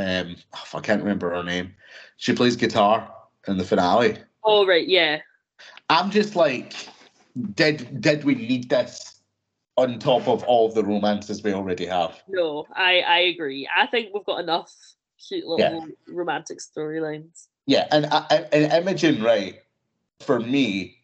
[0.02, 1.76] Um, oh, I can't remember her name.
[2.18, 3.12] She plays guitar
[3.48, 4.18] in the finale.
[4.44, 5.20] Oh right, yeah,
[5.90, 6.74] I'm just like,
[7.54, 9.20] did did we need this
[9.78, 12.22] on top of all the romances we already have?
[12.28, 13.70] no, I I agree.
[13.76, 14.74] I think we've got enough
[15.28, 16.14] cute little Yeah.
[16.14, 17.48] romantic storylines.
[17.68, 19.62] Yeah, and I- and Imogen, right,
[20.22, 20.98] for me,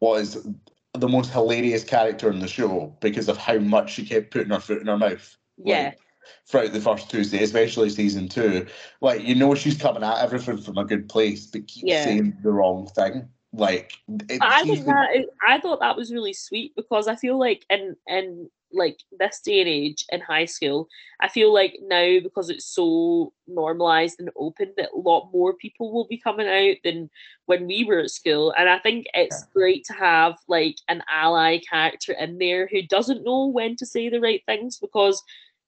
[0.00, 0.46] was
[0.94, 4.60] the most hilarious character in the show because of how much she kept putting her
[4.60, 5.36] foot in her mouth.
[5.62, 5.84] Yeah.
[5.84, 5.98] like,
[6.46, 8.66] throughout the first se- especially season two,
[9.00, 12.04] like you know she's coming at everything from a good place, but keeps Yeah.
[12.04, 13.28] saying the wrong thing.
[13.52, 13.92] Like
[14.28, 17.96] it, I think that I thought that was really sweet because I feel like in
[18.06, 20.88] in like this day and age in high school,
[21.20, 25.92] I feel like now because it's so normalized and open that a lot more people
[25.92, 27.10] will be coming out than
[27.46, 28.54] when we were at school.
[28.56, 33.24] And I think it's great to have like an ally character in there who doesn't
[33.24, 35.22] know when to say the right things because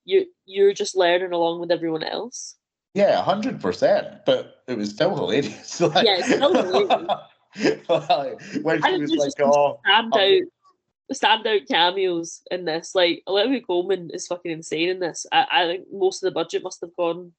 [0.04, 2.56] you you're just learning along with everyone else.
[2.94, 4.24] Yeah, hundred percent.
[4.26, 5.80] But it was still hilarious.
[5.80, 7.10] Like, Yeah, it's still hilarious.
[7.88, 10.48] like, when she was like, just some "Oh, standout um,
[11.12, 12.94] standout cameos in this.
[12.94, 15.26] Like Olivia Colman is fucking insane in this.
[15.32, 17.32] I, I think most of the budget must have gone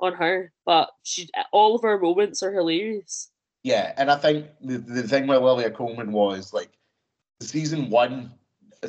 [0.00, 3.30] on her, but she all of her moments are hilarious.
[3.62, 6.70] yeah," and I think the, the thing with Olivia Colman was like
[7.40, 8.32] season one,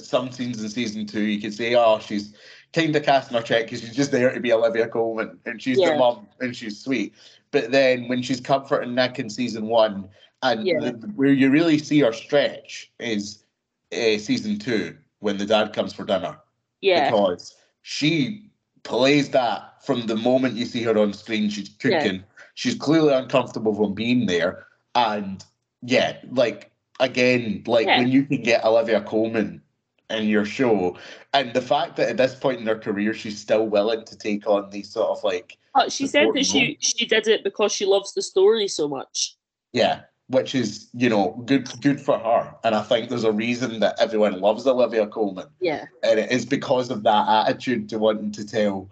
[0.01, 2.33] some scenes in season two, you could say, "Oh, she's
[2.73, 5.79] kind of casting her check because she's just there to be Olivia Colman and she's
[5.79, 5.91] Yeah.
[5.91, 7.13] the mum and she's sweet."
[7.51, 10.09] But then when she's comforting Nick in season one,
[10.43, 10.79] and Yeah.
[10.79, 13.43] the, where you really see her stretch is
[13.93, 16.37] uh, season two when the dad comes for dinner.
[16.81, 18.49] Yeah, because she
[18.83, 21.49] plays that from the moment you see her on screen.
[21.49, 21.99] She's Yeah.
[22.01, 22.23] cooking.
[22.55, 25.43] She's clearly uncomfortable from being there, and
[25.81, 27.99] yeah, like again, like Yeah.
[27.99, 29.61] when you can get Olivia Colman
[30.09, 30.97] in your show,
[31.33, 34.47] and the fact that at this point in her career she's still willing to take
[34.47, 37.85] on these sort of like but she said that she she did it because she
[37.85, 39.35] loves the story so much.
[39.73, 40.01] yeah.
[40.27, 42.55] Which is, you know, good good for her.
[42.63, 45.45] And I think there's a reason that everyone loves Olivia Colman.
[45.59, 48.89] Yeah, and it is because of that attitude to wanting to tell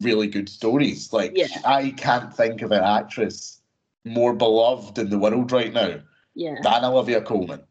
[0.00, 1.12] really good stories.
[1.12, 1.48] Like Yeah.
[1.64, 3.60] I can't think of an actress
[4.04, 5.98] more beloved in the world right now
[6.36, 7.62] yeah, than Olivia Colman.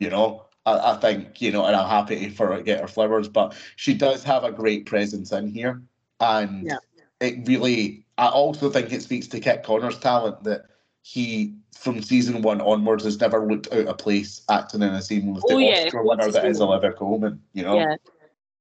[0.00, 2.88] You know, I, I think you know, and I'm happy for her to get her
[2.88, 5.80] flowers, but she does have a great presence in here,
[6.20, 6.78] and Yeah.
[7.20, 8.04] it really.
[8.18, 10.66] I also think it speaks to Kit Connor's talent that
[11.02, 15.34] he, from season one onwards, has never looked out of place acting in a scene
[15.34, 16.60] with oh, the Oh, yeah, Oscar winner that is?
[16.60, 17.42] Olivia Colman.
[17.52, 17.96] You know, yeah.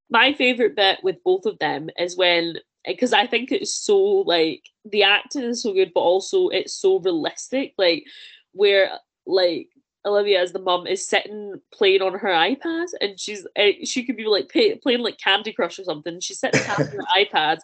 [0.10, 4.70] My favorite bit with both of them is when because I think it's so like
[4.84, 7.74] the acting is so good, but also it's so realistic.
[7.78, 8.06] Like
[8.52, 9.70] where like
[10.06, 14.18] Olivia as the mum is sitting playing on her iPad, and she's uh, she could
[14.18, 16.20] be like pay, playing like Candy Crush or something.
[16.20, 17.60] She's sitting tapping her iPad,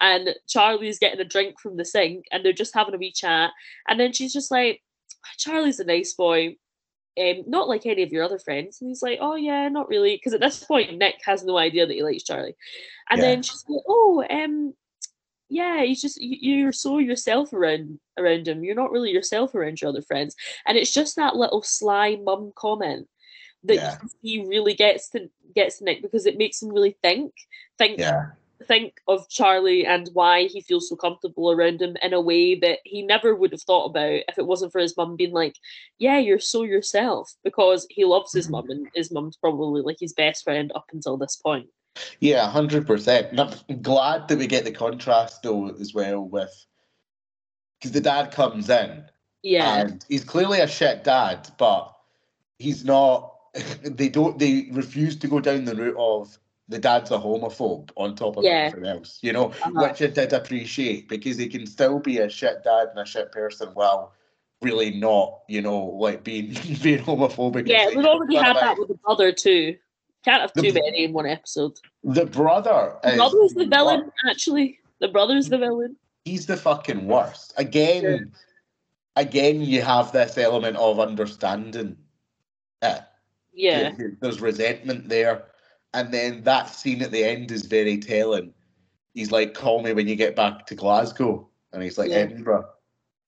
[0.00, 3.50] and Charlie's getting a drink from the sink, and they're just having a wee chat.
[3.88, 4.82] And then she's just like,
[5.38, 6.56] "Charlie's a nice boy.
[7.18, 8.80] um, not like any of your other friends.
[8.80, 10.14] And he's like, oh yeah, not really.
[10.16, 12.54] Because at this point, Nick has no idea that he likes Charlie.
[13.10, 13.28] And Yeah.
[13.28, 14.74] then she's like, oh, um,
[15.50, 18.62] yeah, he's just you, you're so yourself around around him.
[18.64, 20.36] You're not really yourself around your other friends.
[20.66, 23.08] And it's just that little sly mum comment
[23.64, 23.98] that Yeah.
[24.22, 27.34] he really gets to gets to Nick because it makes him really think
[27.78, 28.28] think Yeah.
[28.68, 32.78] think of Charlie and why he feels so comfortable around him in a way that
[32.84, 35.56] he never would have thought about if it wasn't for his mum being like,
[35.98, 38.52] Yeah, you're so yourself because he loves his mm-hmm.
[38.52, 41.70] mum and his mum's probably like his best friend up until this point.
[42.20, 43.38] Yeah, hundred percent.
[43.38, 46.66] I'm glad that we get the contrast though as well with
[47.78, 49.04] because the dad comes in
[49.42, 49.80] Yeah.
[49.82, 51.94] and he's clearly a shit dad, but
[52.58, 53.34] he's not.
[53.82, 54.38] They don't.
[54.38, 58.44] They refuse to go down the route of the dad's a homophobe on top of
[58.44, 58.70] Yeah.
[58.72, 59.72] everything else, you know, Uh-huh.
[59.88, 63.32] which I did appreciate because he can still be a shit dad and a shit
[63.32, 64.12] person while
[64.62, 66.50] really not, you know, like being
[66.82, 67.66] being homophobic.
[67.66, 69.76] yeah, we've already had that with the brother too.
[70.24, 71.78] Can't have The- too many in one episode.
[72.04, 72.96] The brother.
[73.02, 73.70] The is brother's the worst.
[73.70, 74.78] villain, actually.
[75.00, 75.96] The brother's the villain.
[76.26, 77.54] he's the fucking worst.
[77.56, 78.30] Again,
[79.16, 81.96] again, you have this element of understanding.
[82.82, 83.02] it.
[83.52, 83.92] Yeah.
[83.92, 85.46] There- There's resentment there.
[85.94, 88.54] And then that scene at the end is very telling.
[89.14, 91.48] He's like, call me when you get back to Glasgow.
[91.72, 92.16] And he's like, Yeah.
[92.18, 92.68] Edinburgh,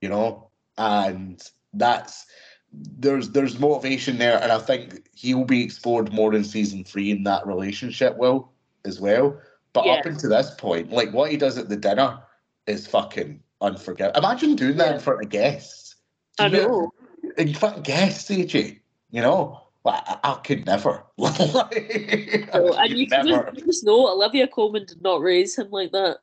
[0.00, 0.50] you know?
[0.78, 1.42] And
[1.74, 2.26] that's
[2.72, 7.24] there's there's motivation there, and I think he'll be explored more in season three in
[7.24, 8.50] that relationship will
[8.84, 9.38] as well.
[9.72, 12.18] But up until this point, like what he does at the dinner
[12.66, 14.18] is fucking unforgettable.
[14.18, 14.94] Imagine doing that Yeah.
[14.94, 15.96] in front of guests.
[16.38, 16.92] I Do you know.
[17.38, 18.80] in front of guests, AJ.
[19.10, 21.04] You know, like, I, I could never.
[21.18, 25.92] Like, I and you can just, just know Olivia Colman did not raise him like
[25.92, 26.18] that.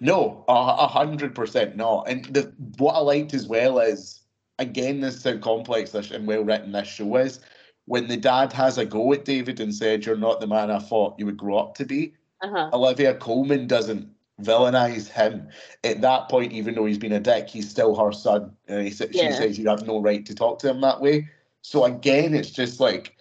[0.00, 2.08] No, a hundred percent not.
[2.08, 4.21] And the what I liked as well is
[4.58, 7.40] again this is how complex this and well written this show is.
[7.86, 10.78] When the dad has a go at David and said, "You're not the man I
[10.78, 12.70] thought you would grow up to be," Uh-huh.
[12.72, 14.08] Olivia Colman doesn't
[14.40, 15.48] villainize him
[15.84, 16.52] at that point.
[16.52, 18.56] Even though he's been a dick, he's still her son.
[18.68, 19.34] And he, she Yeah.
[19.34, 21.28] says you have no right to talk to him that way.
[21.62, 23.16] So again, it's just like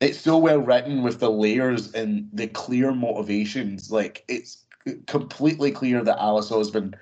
[0.00, 3.90] it's so well written with the layers and the clear motivations.
[3.90, 4.64] Like it's
[5.06, 6.94] completely clear that Alice Oseman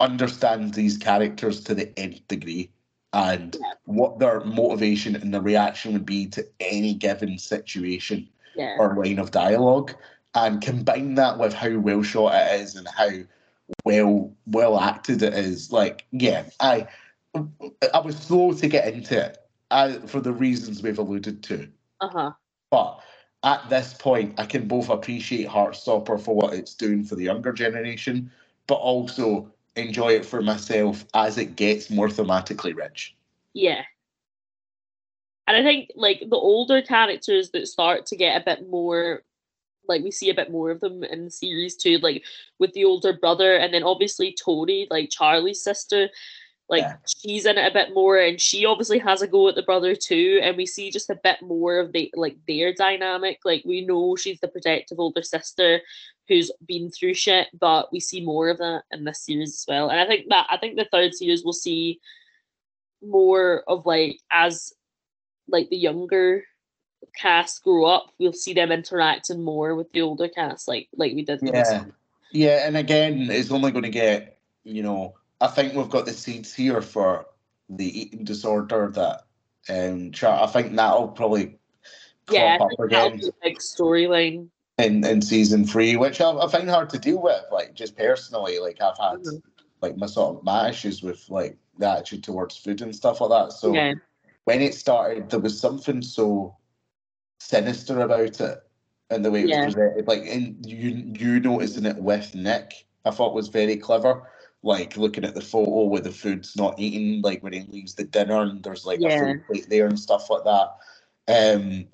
[0.00, 2.72] understands these characters to the nth degree
[3.12, 8.76] and what their motivation and the reaction would be to any given situation Yeah.
[8.78, 9.94] or line of dialogue
[10.34, 13.10] and combine that with how well shot it is and how
[13.84, 16.86] well well acted it is like yeah i
[17.94, 19.38] i was slow to get into it
[19.70, 21.68] I, for the reasons we've alluded to
[22.00, 22.32] Uh-huh.
[22.70, 23.00] but
[23.44, 27.52] at this point i can both appreciate heartstopper for what it's doing for the younger
[27.52, 28.30] generation
[28.66, 33.14] but also enjoy it for myself as it gets more thematically rich
[33.54, 33.82] Yeah.
[35.48, 39.22] And I think like the older characters that start to get a bit more
[39.88, 42.24] like we see a bit more of them in the series too, like
[42.60, 46.08] with the older brother and then obviously Tori, like Charlie's sister,
[46.68, 46.96] like Yeah.
[47.06, 49.96] she's in it a bit more and she obviously has a go at the brother
[49.96, 50.38] too.
[50.42, 53.40] And we see just a bit more of the like their dynamic.
[53.44, 55.80] Like we know she's the protective older sister
[56.32, 59.90] who's been through shit, but we see more of that in this series as well.
[59.90, 62.00] And I think that I think the third series will see
[63.02, 64.72] more of like as
[65.48, 66.44] like the younger
[67.16, 71.24] cast grow up, we'll see them interacting more with the older cast, like like we
[71.24, 71.40] did.
[71.42, 71.84] Yeah.
[72.34, 76.14] Yeah, and again, it's only going to get, you know, I think we've got the
[76.14, 77.26] seeds here for
[77.68, 79.24] the eating disorder that
[79.68, 80.40] um chart.
[80.40, 81.58] I think that'll probably
[82.30, 82.54] yeah.
[82.54, 84.48] I think that'll again be a big storyline.
[84.82, 88.58] In, in season three, which I, I find hard to deal with, like just personally.
[88.58, 89.42] Like I've had Mhm.
[89.80, 93.30] like my sort of my issues with like the attitude towards food and stuff like
[93.30, 93.52] that.
[93.52, 93.94] So yeah,
[94.44, 96.56] when it started, there was something so
[97.38, 98.62] sinister about it
[99.10, 100.06] and the way it was presented.
[100.06, 104.28] Like, and you you noticing it with Nick, I thought was very clever.
[104.64, 108.04] Like looking at the photo where the food's not eaten, like when he leaves the
[108.04, 109.08] dinner and there's like Yeah.
[109.08, 110.76] a full plate there and stuff like that.
[111.28, 111.88] Um,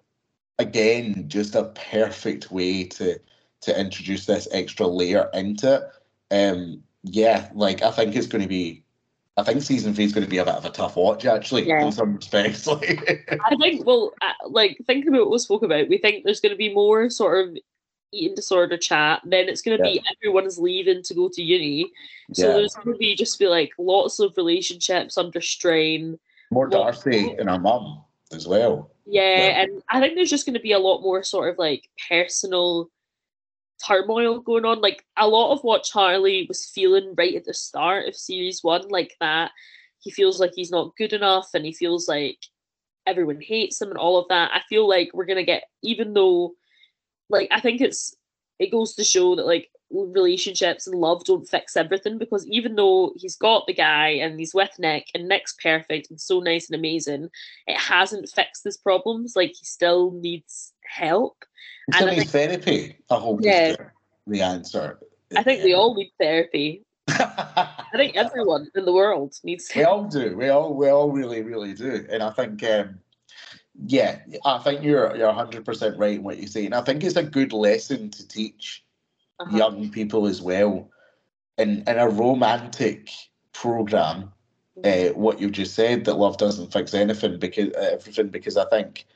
[0.59, 3.19] again, just a perfect way to
[3.61, 6.35] to introduce this extra layer into it.
[6.35, 8.85] Um, yeah, like I think it's going to be.
[9.37, 11.69] I think season three is going to be a bit of a tough watch, actually,
[11.69, 11.85] Yeah.
[11.87, 12.67] in some respects.
[12.67, 13.87] Like, I think.
[13.87, 16.75] Well, uh, like thinking about what we spoke about, we think there's going to be
[16.75, 17.57] more sort of
[18.11, 19.23] eating disorder chat.
[19.25, 21.93] Then it's going to be everyone's leaving to go to uni,
[22.33, 26.19] so yeah, there's going to be just be like lots of relationships under strain.
[26.51, 28.03] more Darcy and her mum
[28.33, 28.91] as well.
[29.11, 31.89] Yeah, and I think there's just going to be a lot more sort of like
[32.09, 32.91] personal
[33.87, 34.83] turmoil going on.
[34.83, 38.87] Like a lot of what Charlie was feeling right at the start of series one,
[38.89, 39.51] like that.
[40.01, 42.39] He feels like he's not good enough, and he feels like
[43.07, 44.51] everyone hates him and all of that.
[44.53, 46.53] I feel like we're gonna get even though
[47.31, 48.15] like I think it's
[48.59, 53.13] it goes to show that like relationships and love don't fix everything because even though
[53.17, 56.79] he's got the guy and he's with Nick and Nick's perfect and so nice and
[56.79, 57.29] amazing,
[57.67, 59.35] it hasn't fixed his problems.
[59.35, 61.45] Like he still needs help.
[61.87, 62.97] He still needs therapy.
[63.11, 63.77] I hope yeah,
[64.27, 64.99] the answer.
[65.37, 66.85] I think we all need therapy.
[67.09, 69.89] I think everyone in the world needs therapy.
[69.89, 70.37] We all do.
[70.37, 72.07] We all we all really, really do.
[72.11, 72.99] And I think um
[73.87, 76.67] yeah, I think you're you're hundred percent right in what you say.
[76.67, 78.85] And I think it's a good lesson to teach
[79.41, 79.57] uh-huh.
[79.57, 80.91] young people as well.
[81.57, 83.11] In in a romantic
[83.53, 84.33] program,
[84.85, 88.65] uh, what you just said that love doesn't fix anything because uh, everything because I
[88.67, 89.07] think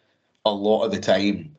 [0.44, 1.56] a lot of the time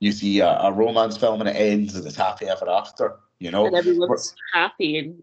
[0.00, 3.16] you see a, a, romance film and it ends and it's happy ever after.
[3.38, 5.22] You know, and everyone's We're, happy and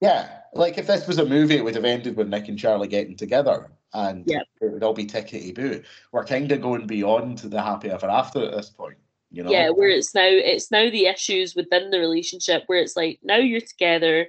[0.00, 2.88] yeah, like if this was a movie, it would have ended with Nick and Charlie
[2.88, 4.42] getting together, and yep.
[4.60, 5.82] it would all be tickety boo.
[6.12, 8.98] We're kind of going beyond the happy ever after at this point.
[9.34, 9.50] You know?
[9.50, 13.36] Yeah, where it's now it's now the issues within the relationship where it's like now
[13.36, 14.28] you're together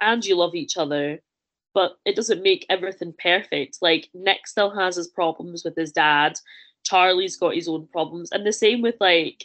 [0.00, 1.20] and you love each other,
[1.74, 3.78] but it doesn't make everything perfect.
[3.82, 6.38] Like Nick still has his problems with his dad,
[6.84, 9.44] Charlie's got his own problems, and the same with like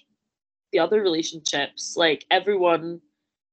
[0.71, 1.95] the other relationships.
[1.97, 3.01] Like everyone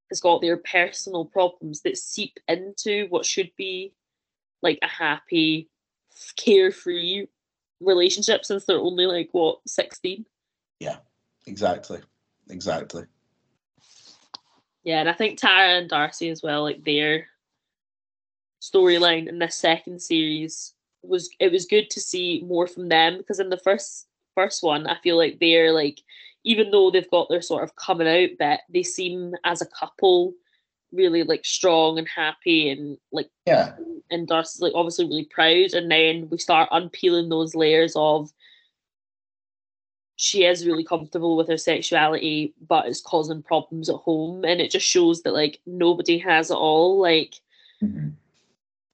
[0.09, 3.93] has got their personal problems that seep into what should be
[4.61, 5.69] like a happy,
[6.37, 7.27] carefree
[7.81, 10.25] relationship since they're only like what sixteen.
[10.79, 10.99] Yeah.
[11.49, 11.99] Exactly.
[12.49, 13.03] Exactly.
[14.83, 17.27] Yeah, and I think Tara and Darcy as well, like their
[18.61, 23.39] storyline in this second series was it was good to see more from them because
[23.39, 26.01] in the first first one I feel like they're like
[26.43, 30.33] even though they've got their sort of coming out bit, they seem as a couple
[30.91, 33.75] really like strong and happy and like yeah
[34.11, 38.29] and Darcy's like obviously really proud and then we start unpeeling those layers of
[40.19, 44.69] she is really comfortable with her sexuality but it's causing problems at home and it
[44.69, 47.35] just shows that like nobody has it all like
[47.81, 48.09] mm-hmm.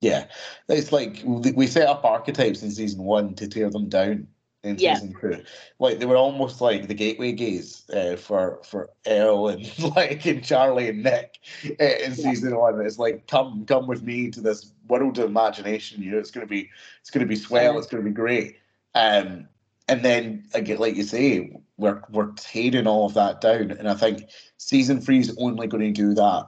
[0.01, 0.25] yeah
[0.69, 4.27] it's like we set up archetypes in season one to tear them down
[4.61, 4.93] in yeah.
[4.93, 5.43] season two
[5.79, 10.43] like they were almost like the gateway gays uh, for for Elle and like and
[10.43, 12.13] Charlie and Nick uh, in yeah.
[12.13, 16.19] season one it's like come come with me to this world of imagination you know
[16.19, 16.69] it's gonna be
[17.01, 17.79] it's gonna be swell yeah.
[17.79, 18.57] it's gonna be great
[18.93, 19.47] um
[19.87, 23.93] and then again, like you say, we're we're tearing all of that down, and I
[23.93, 26.47] think season three is only going to do that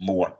[0.00, 0.36] more.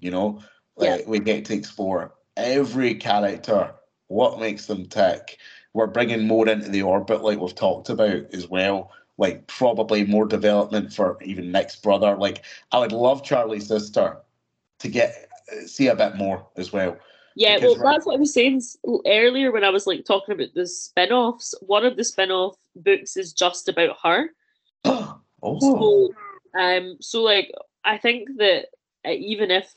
[0.00, 0.42] You know,
[0.76, 1.08] like yeah.
[1.08, 3.74] we get to explore every character,
[4.08, 5.38] what makes them tick.
[5.72, 8.92] We're bringing more into the orbit, like we've talked about as well.
[9.18, 12.16] Like probably more development for even Nick's brother.
[12.16, 14.18] Like I would love Charlie's sister
[14.80, 15.28] to get
[15.66, 16.96] see a bit more as well.
[17.38, 18.62] Yeah, well, that's what I was saying
[19.06, 21.54] earlier when I was like talking about the spin offs.
[21.60, 24.30] One of the spin off books is just about her.
[24.84, 25.20] oh.
[25.60, 26.14] So,
[26.58, 27.52] um, so like,
[27.84, 28.68] I think that
[29.06, 29.70] uh, even if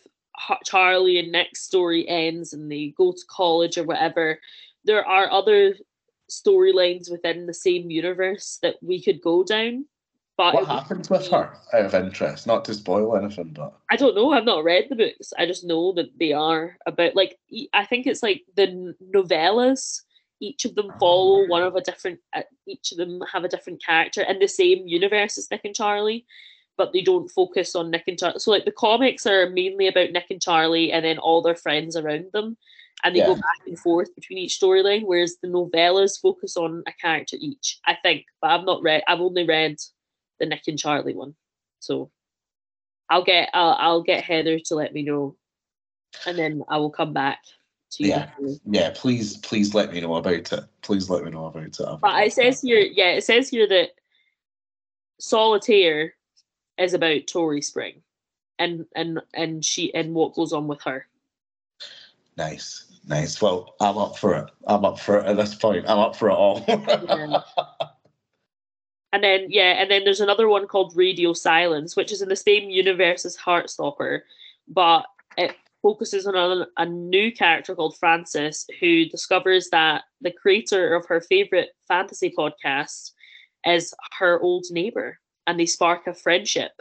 [0.63, 4.39] Charlie and Nick's story ends and they go to college or whatever,
[4.85, 5.75] there are other
[6.31, 9.85] storylines within the same universe that we could go down.
[10.39, 12.47] But what happens with her out of interest?
[12.47, 14.31] Not to spoil anything, but I don't know.
[14.31, 15.33] I've not read the books.
[15.37, 17.37] I just know that they are about like
[17.73, 19.99] I think it's like the novellas.
[20.39, 22.21] Each of them follow one of a different.
[22.33, 25.75] Uh, each of them have a different character in the same universe as Nick and
[25.75, 26.25] Charlie,
[26.77, 28.39] but they don't focus on Nick and Charlie.
[28.39, 31.97] So like the comics are mainly about Nick and Charlie, and then all their friends
[31.97, 32.55] around them,
[33.03, 33.25] and they yeah.
[33.25, 35.03] go back and forth between each storyline.
[35.03, 37.77] Whereas the novellas focus on a character each.
[37.85, 39.03] I think, but I've not read.
[39.05, 39.75] I've only read
[40.39, 41.35] the Nick and Charlie one.
[41.79, 42.11] So
[43.09, 45.35] I'll get I'll, I'll get Heather to let me know,
[46.25, 47.39] and then I will come back
[47.91, 48.09] to you.
[48.09, 48.29] Yeah,
[48.65, 48.91] yeah.
[48.95, 50.63] Please, please let me know about it.
[50.81, 51.77] Please let me know about it.
[52.01, 53.89] But it says here, yeah, it says here that
[55.19, 56.13] Solitaire
[56.77, 58.01] is about Tori Spring,
[58.59, 61.07] and and and she and what goes on with her.
[62.37, 62.85] Nice.
[63.07, 63.41] Nice.
[63.41, 64.45] Well, I'm up for it.
[64.67, 65.85] I'm up for it at this point.
[65.89, 66.63] I'm up for it all.
[66.67, 67.41] yeah.
[69.11, 72.35] And then yeah, and then there's another one called Radio Silence, which is in the
[72.35, 74.21] same universe as Heartstopper,
[74.67, 75.05] but
[75.37, 81.05] it focuses on a, a new character called Frances who discovers that the creator of
[81.07, 83.11] her favorite fantasy podcast
[83.65, 86.73] is her old neighbor, and they spark a friendship.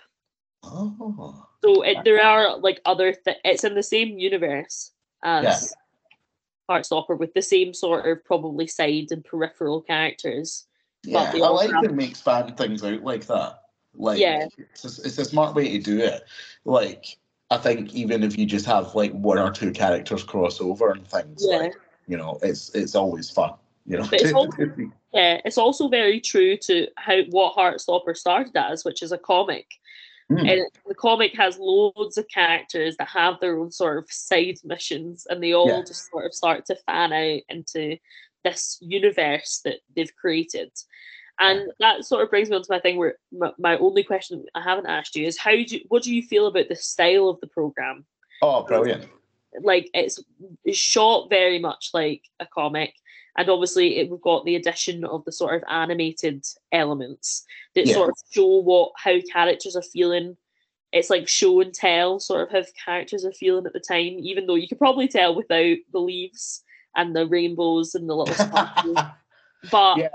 [0.62, 1.46] Oh.
[1.64, 4.92] So it, there are like other th- it's in the same universe
[5.24, 5.74] as
[6.68, 6.76] yeah.
[6.76, 10.66] Heartstopper with the same sort of probably side and peripheral characters.
[11.05, 11.90] Yeah, I like have...
[11.90, 13.61] when fan things out like that.
[13.94, 16.22] Like, yeah, it's a, it's a smart way to do it.
[16.64, 17.18] Like,
[17.51, 21.07] I think even if you just have like one or two characters cross over and
[21.07, 21.57] things, yeah.
[21.57, 21.74] like,
[22.07, 23.55] you know, it's it's always fun.
[23.86, 24.51] You know, it's also,
[25.12, 29.66] yeah, it's also very true to how what Heartstopper started as, which is a comic.
[30.28, 30.46] Hmm.
[30.46, 35.26] And the comic has loads of characters that have their own sort of side missions,
[35.30, 35.80] and they all Yeah.
[35.80, 37.96] just sort of start to fan out into
[38.45, 40.70] this universe that they've created.
[41.41, 44.45] And that sort of brings me on to my thing where my, my only question
[44.55, 47.28] I haven't asked you is how do you, what do you feel about the style
[47.28, 48.05] of the program?
[48.43, 49.09] oh, brilliant!
[49.62, 50.22] like it's,
[50.64, 52.93] it's shot very much like a comic
[53.36, 57.95] and obviously it, we've got the addition of the sort of animated elements that Yeah.
[57.95, 60.36] sort of show what how characters are feeling
[60.93, 64.47] it's like show and tell sort of how characters are feeling at the time even
[64.47, 66.62] though you could probably tell without the leaves
[66.99, 68.99] and the rainbows and the little sparkles
[69.70, 70.09] but Yeah.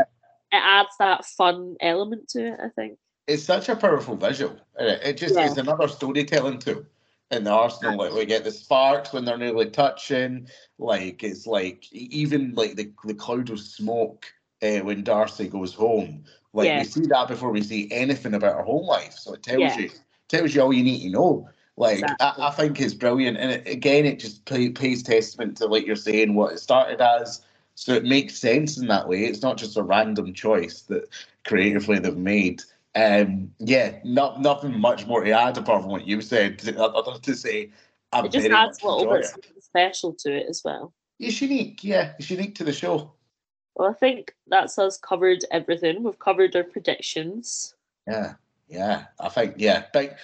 [0.51, 4.57] it adds that fun element to it i think it's such a powerful visual.
[4.79, 5.45] It, it just Yeah.
[5.45, 6.85] is another storytelling tool
[7.31, 7.97] in the arsenal.
[7.97, 10.47] Like we get the sparks when they're nearly touching.
[10.77, 14.25] Like it's like even like the the cloud of smoke
[14.61, 16.25] uh, when Darcy goes home.
[16.53, 16.79] Like Yeah.
[16.79, 19.13] we see that before we see anything about her home life.
[19.13, 19.79] So it tells Yeah.
[19.79, 19.89] you
[20.27, 21.47] tells you all you need to know.
[21.77, 22.43] Like Exactly.
[22.43, 25.85] I, I think it's brilliant, and it, again, it just play, pays testament to like
[25.85, 27.41] you're saying what it started as.
[27.75, 29.25] So it makes sense in that way.
[29.25, 31.09] It's not just a random choice that
[31.45, 32.61] creatively they've made.
[32.95, 36.61] Um, yeah, not nothing much more to add apart from what you said.
[36.77, 37.71] Other to say,
[38.11, 41.83] I'm it just adds a little bit something special to it as well It's unique,
[41.83, 42.13] yeah.
[42.19, 43.11] It's unique to the show.
[43.75, 46.03] Well, I think that's us covered everything.
[46.03, 47.73] We've covered our predictions.
[48.07, 48.35] Yeah,
[48.67, 49.05] yeah.
[49.19, 49.85] I think yeah.
[49.91, 50.17] But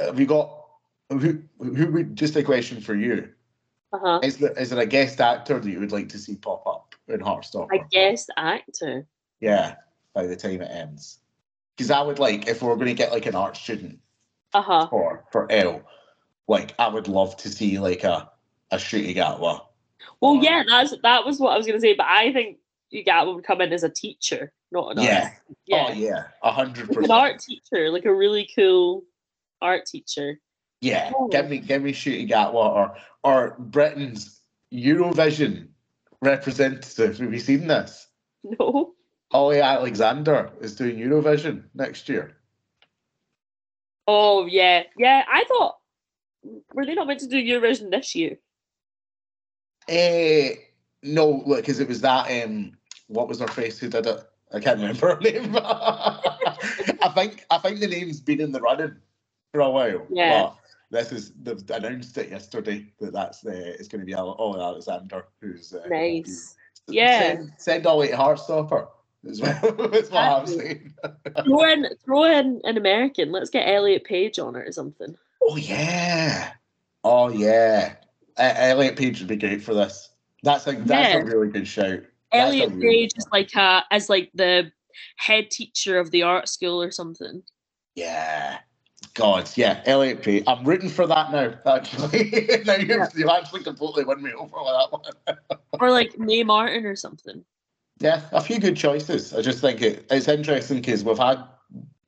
[0.00, 0.63] have you got
[1.10, 1.42] who?
[1.58, 3.28] Who would just a question for you?
[3.92, 4.20] Uh huh.
[4.22, 6.94] Is there is there a guest actor that you would like to see pop up
[7.08, 7.68] in Heartstopper?
[7.72, 9.06] I guess actor.
[9.40, 9.76] Yeah,
[10.14, 11.18] by the time it ends.
[11.76, 13.98] Because I would like if we are going to get like an art student
[14.52, 14.86] Uh huh.
[14.90, 15.82] for for Elle,
[16.48, 18.30] like I would love to see like a
[18.70, 19.60] a Ncuti Gatwa.
[20.20, 21.94] Well, yeah, that's that was what I was going to say.
[21.94, 22.58] But I think
[22.92, 25.16] Ugatwa would come in as a teacher, not an Yeah.
[25.24, 25.40] artist.
[25.66, 27.12] Yeah, Oh yeah, a hundred like an percent.
[27.12, 29.04] art teacher, like a really cool
[29.62, 30.40] art teacher.
[30.84, 31.28] Yeah, Oh.
[31.28, 35.68] give me give me Ncuti Gatwa or or Britain's Eurovision
[36.20, 37.16] representative.
[37.18, 38.06] Have you seen this?
[38.44, 38.92] No,
[39.32, 42.36] Ollie Alexander is doing Eurovision next year.
[44.06, 45.24] oh yeah, yeah.
[45.26, 45.76] I thought
[46.74, 48.38] were they not meant to do Eurovision this year?
[49.88, 50.54] Eh,
[51.02, 52.72] no, look, because it was that um,
[53.08, 54.20] what was her face who did it?
[54.52, 55.56] I can't remember her name.
[55.56, 58.96] I think I think the name's been in the running
[59.52, 60.06] for a while.
[60.10, 60.50] Yeah.
[60.94, 65.24] This is they've announced it yesterday that that's the it's going to be Ollie Alexander
[65.40, 66.54] who's uh, Nice.
[66.86, 67.20] Yeah.
[67.20, 68.86] Send, send Ollie to Heartstopper
[69.28, 69.60] as well.
[69.90, 70.94] That's what I'm saying.
[71.44, 73.32] throw in, throw in an American.
[73.32, 75.16] Let's get Elliot Page on it or something.
[75.42, 76.52] Oh yeah.
[77.02, 77.96] Oh yeah.
[78.38, 80.10] Uh, Elliot Page would be great for this.
[80.44, 81.18] That's a that's Yeah.
[81.22, 82.02] a really good shout.
[82.30, 84.70] Elliot really Page is like a as like the
[85.16, 87.42] head teacher of the art school or something.
[87.96, 88.58] Yeah.
[89.14, 90.42] God, yeah, Elliot Page.
[90.46, 92.30] I'm rooting for that now, actually.
[92.66, 93.08] now you've, Yeah.
[93.14, 95.58] you've actually completely won me over with that one.
[95.80, 97.44] Or like Mae Martin or something.
[98.00, 99.32] Yeah, a few good choices.
[99.32, 101.44] I just think it, it's interesting because we've had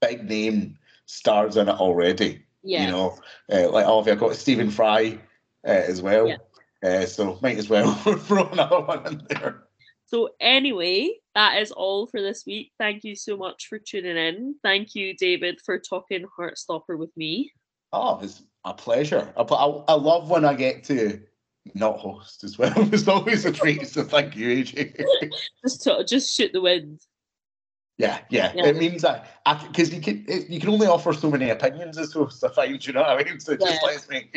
[0.00, 2.44] big name stars in it already.
[2.62, 2.86] Yeah.
[2.86, 3.18] You know,
[3.52, 5.18] uh, like oh, I've got Stephen Fry
[5.66, 6.28] uh, as well.
[6.28, 6.36] Yeah.
[6.84, 9.64] Uh, so might as well throw another one in there.
[10.06, 12.72] So anyway, that is all for this week.
[12.78, 14.54] Thank you so much for tuning in.
[14.62, 17.52] Thank you, David, for talking Heartstopper with me.
[17.92, 19.32] Oh, it's a pleasure.
[19.36, 21.20] I, I, I love when I get to
[21.74, 22.72] not host as well.
[22.92, 23.86] It's always a treat.
[23.86, 25.04] So thank you, AJ.
[25.62, 27.00] Just to, just shoot the wind.
[27.98, 28.66] Yeah, yeah, Yeah.
[28.66, 29.26] It means that
[29.68, 32.42] because you can it, you can only offer so many opinions as hosts.
[32.44, 33.40] I find you know what I mean.
[33.40, 33.88] So it just Yeah.
[33.88, 34.30] lets me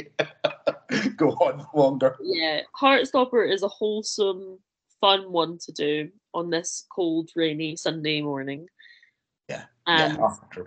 [1.17, 2.17] go on longer.
[2.21, 4.59] Yeah, Heartstopper is a wholesome,
[5.01, 8.67] fun one to do on this cold, rainy Sunday morning.
[9.47, 10.17] Yeah, Um,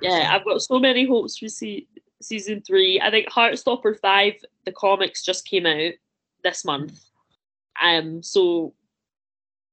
[0.01, 1.87] yeah, yeah, I've got so many hopes for se-
[2.21, 3.01] season three.
[3.01, 5.93] I think Heartstopper five, the comics just came out
[6.43, 6.99] this month,
[7.81, 8.75] um, so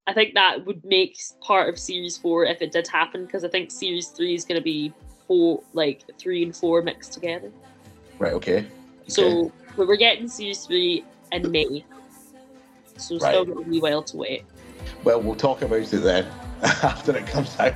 [0.10, 3.48] I think that would make part of series four if it did happen because I
[3.48, 4.92] think series three is going to be
[5.28, 7.52] four, like three and four mixed together.
[8.18, 8.34] right.
[8.34, 8.66] Okay.
[9.08, 11.86] So but we're getting series three in May,
[13.00, 14.44] so still got a wee while to wait.
[15.04, 16.28] Well, we'll talk about it then
[16.64, 17.74] after it comes out.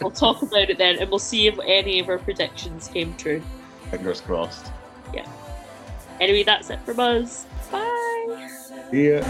[0.00, 3.42] We'll talk about it then, and we'll see if any of our predictions came true.
[3.90, 4.70] Fingers crossed.
[5.14, 5.26] Yeah.
[6.20, 7.46] Anyway, that's it from us.
[7.70, 8.48] Bye.
[8.92, 9.24] Yeah.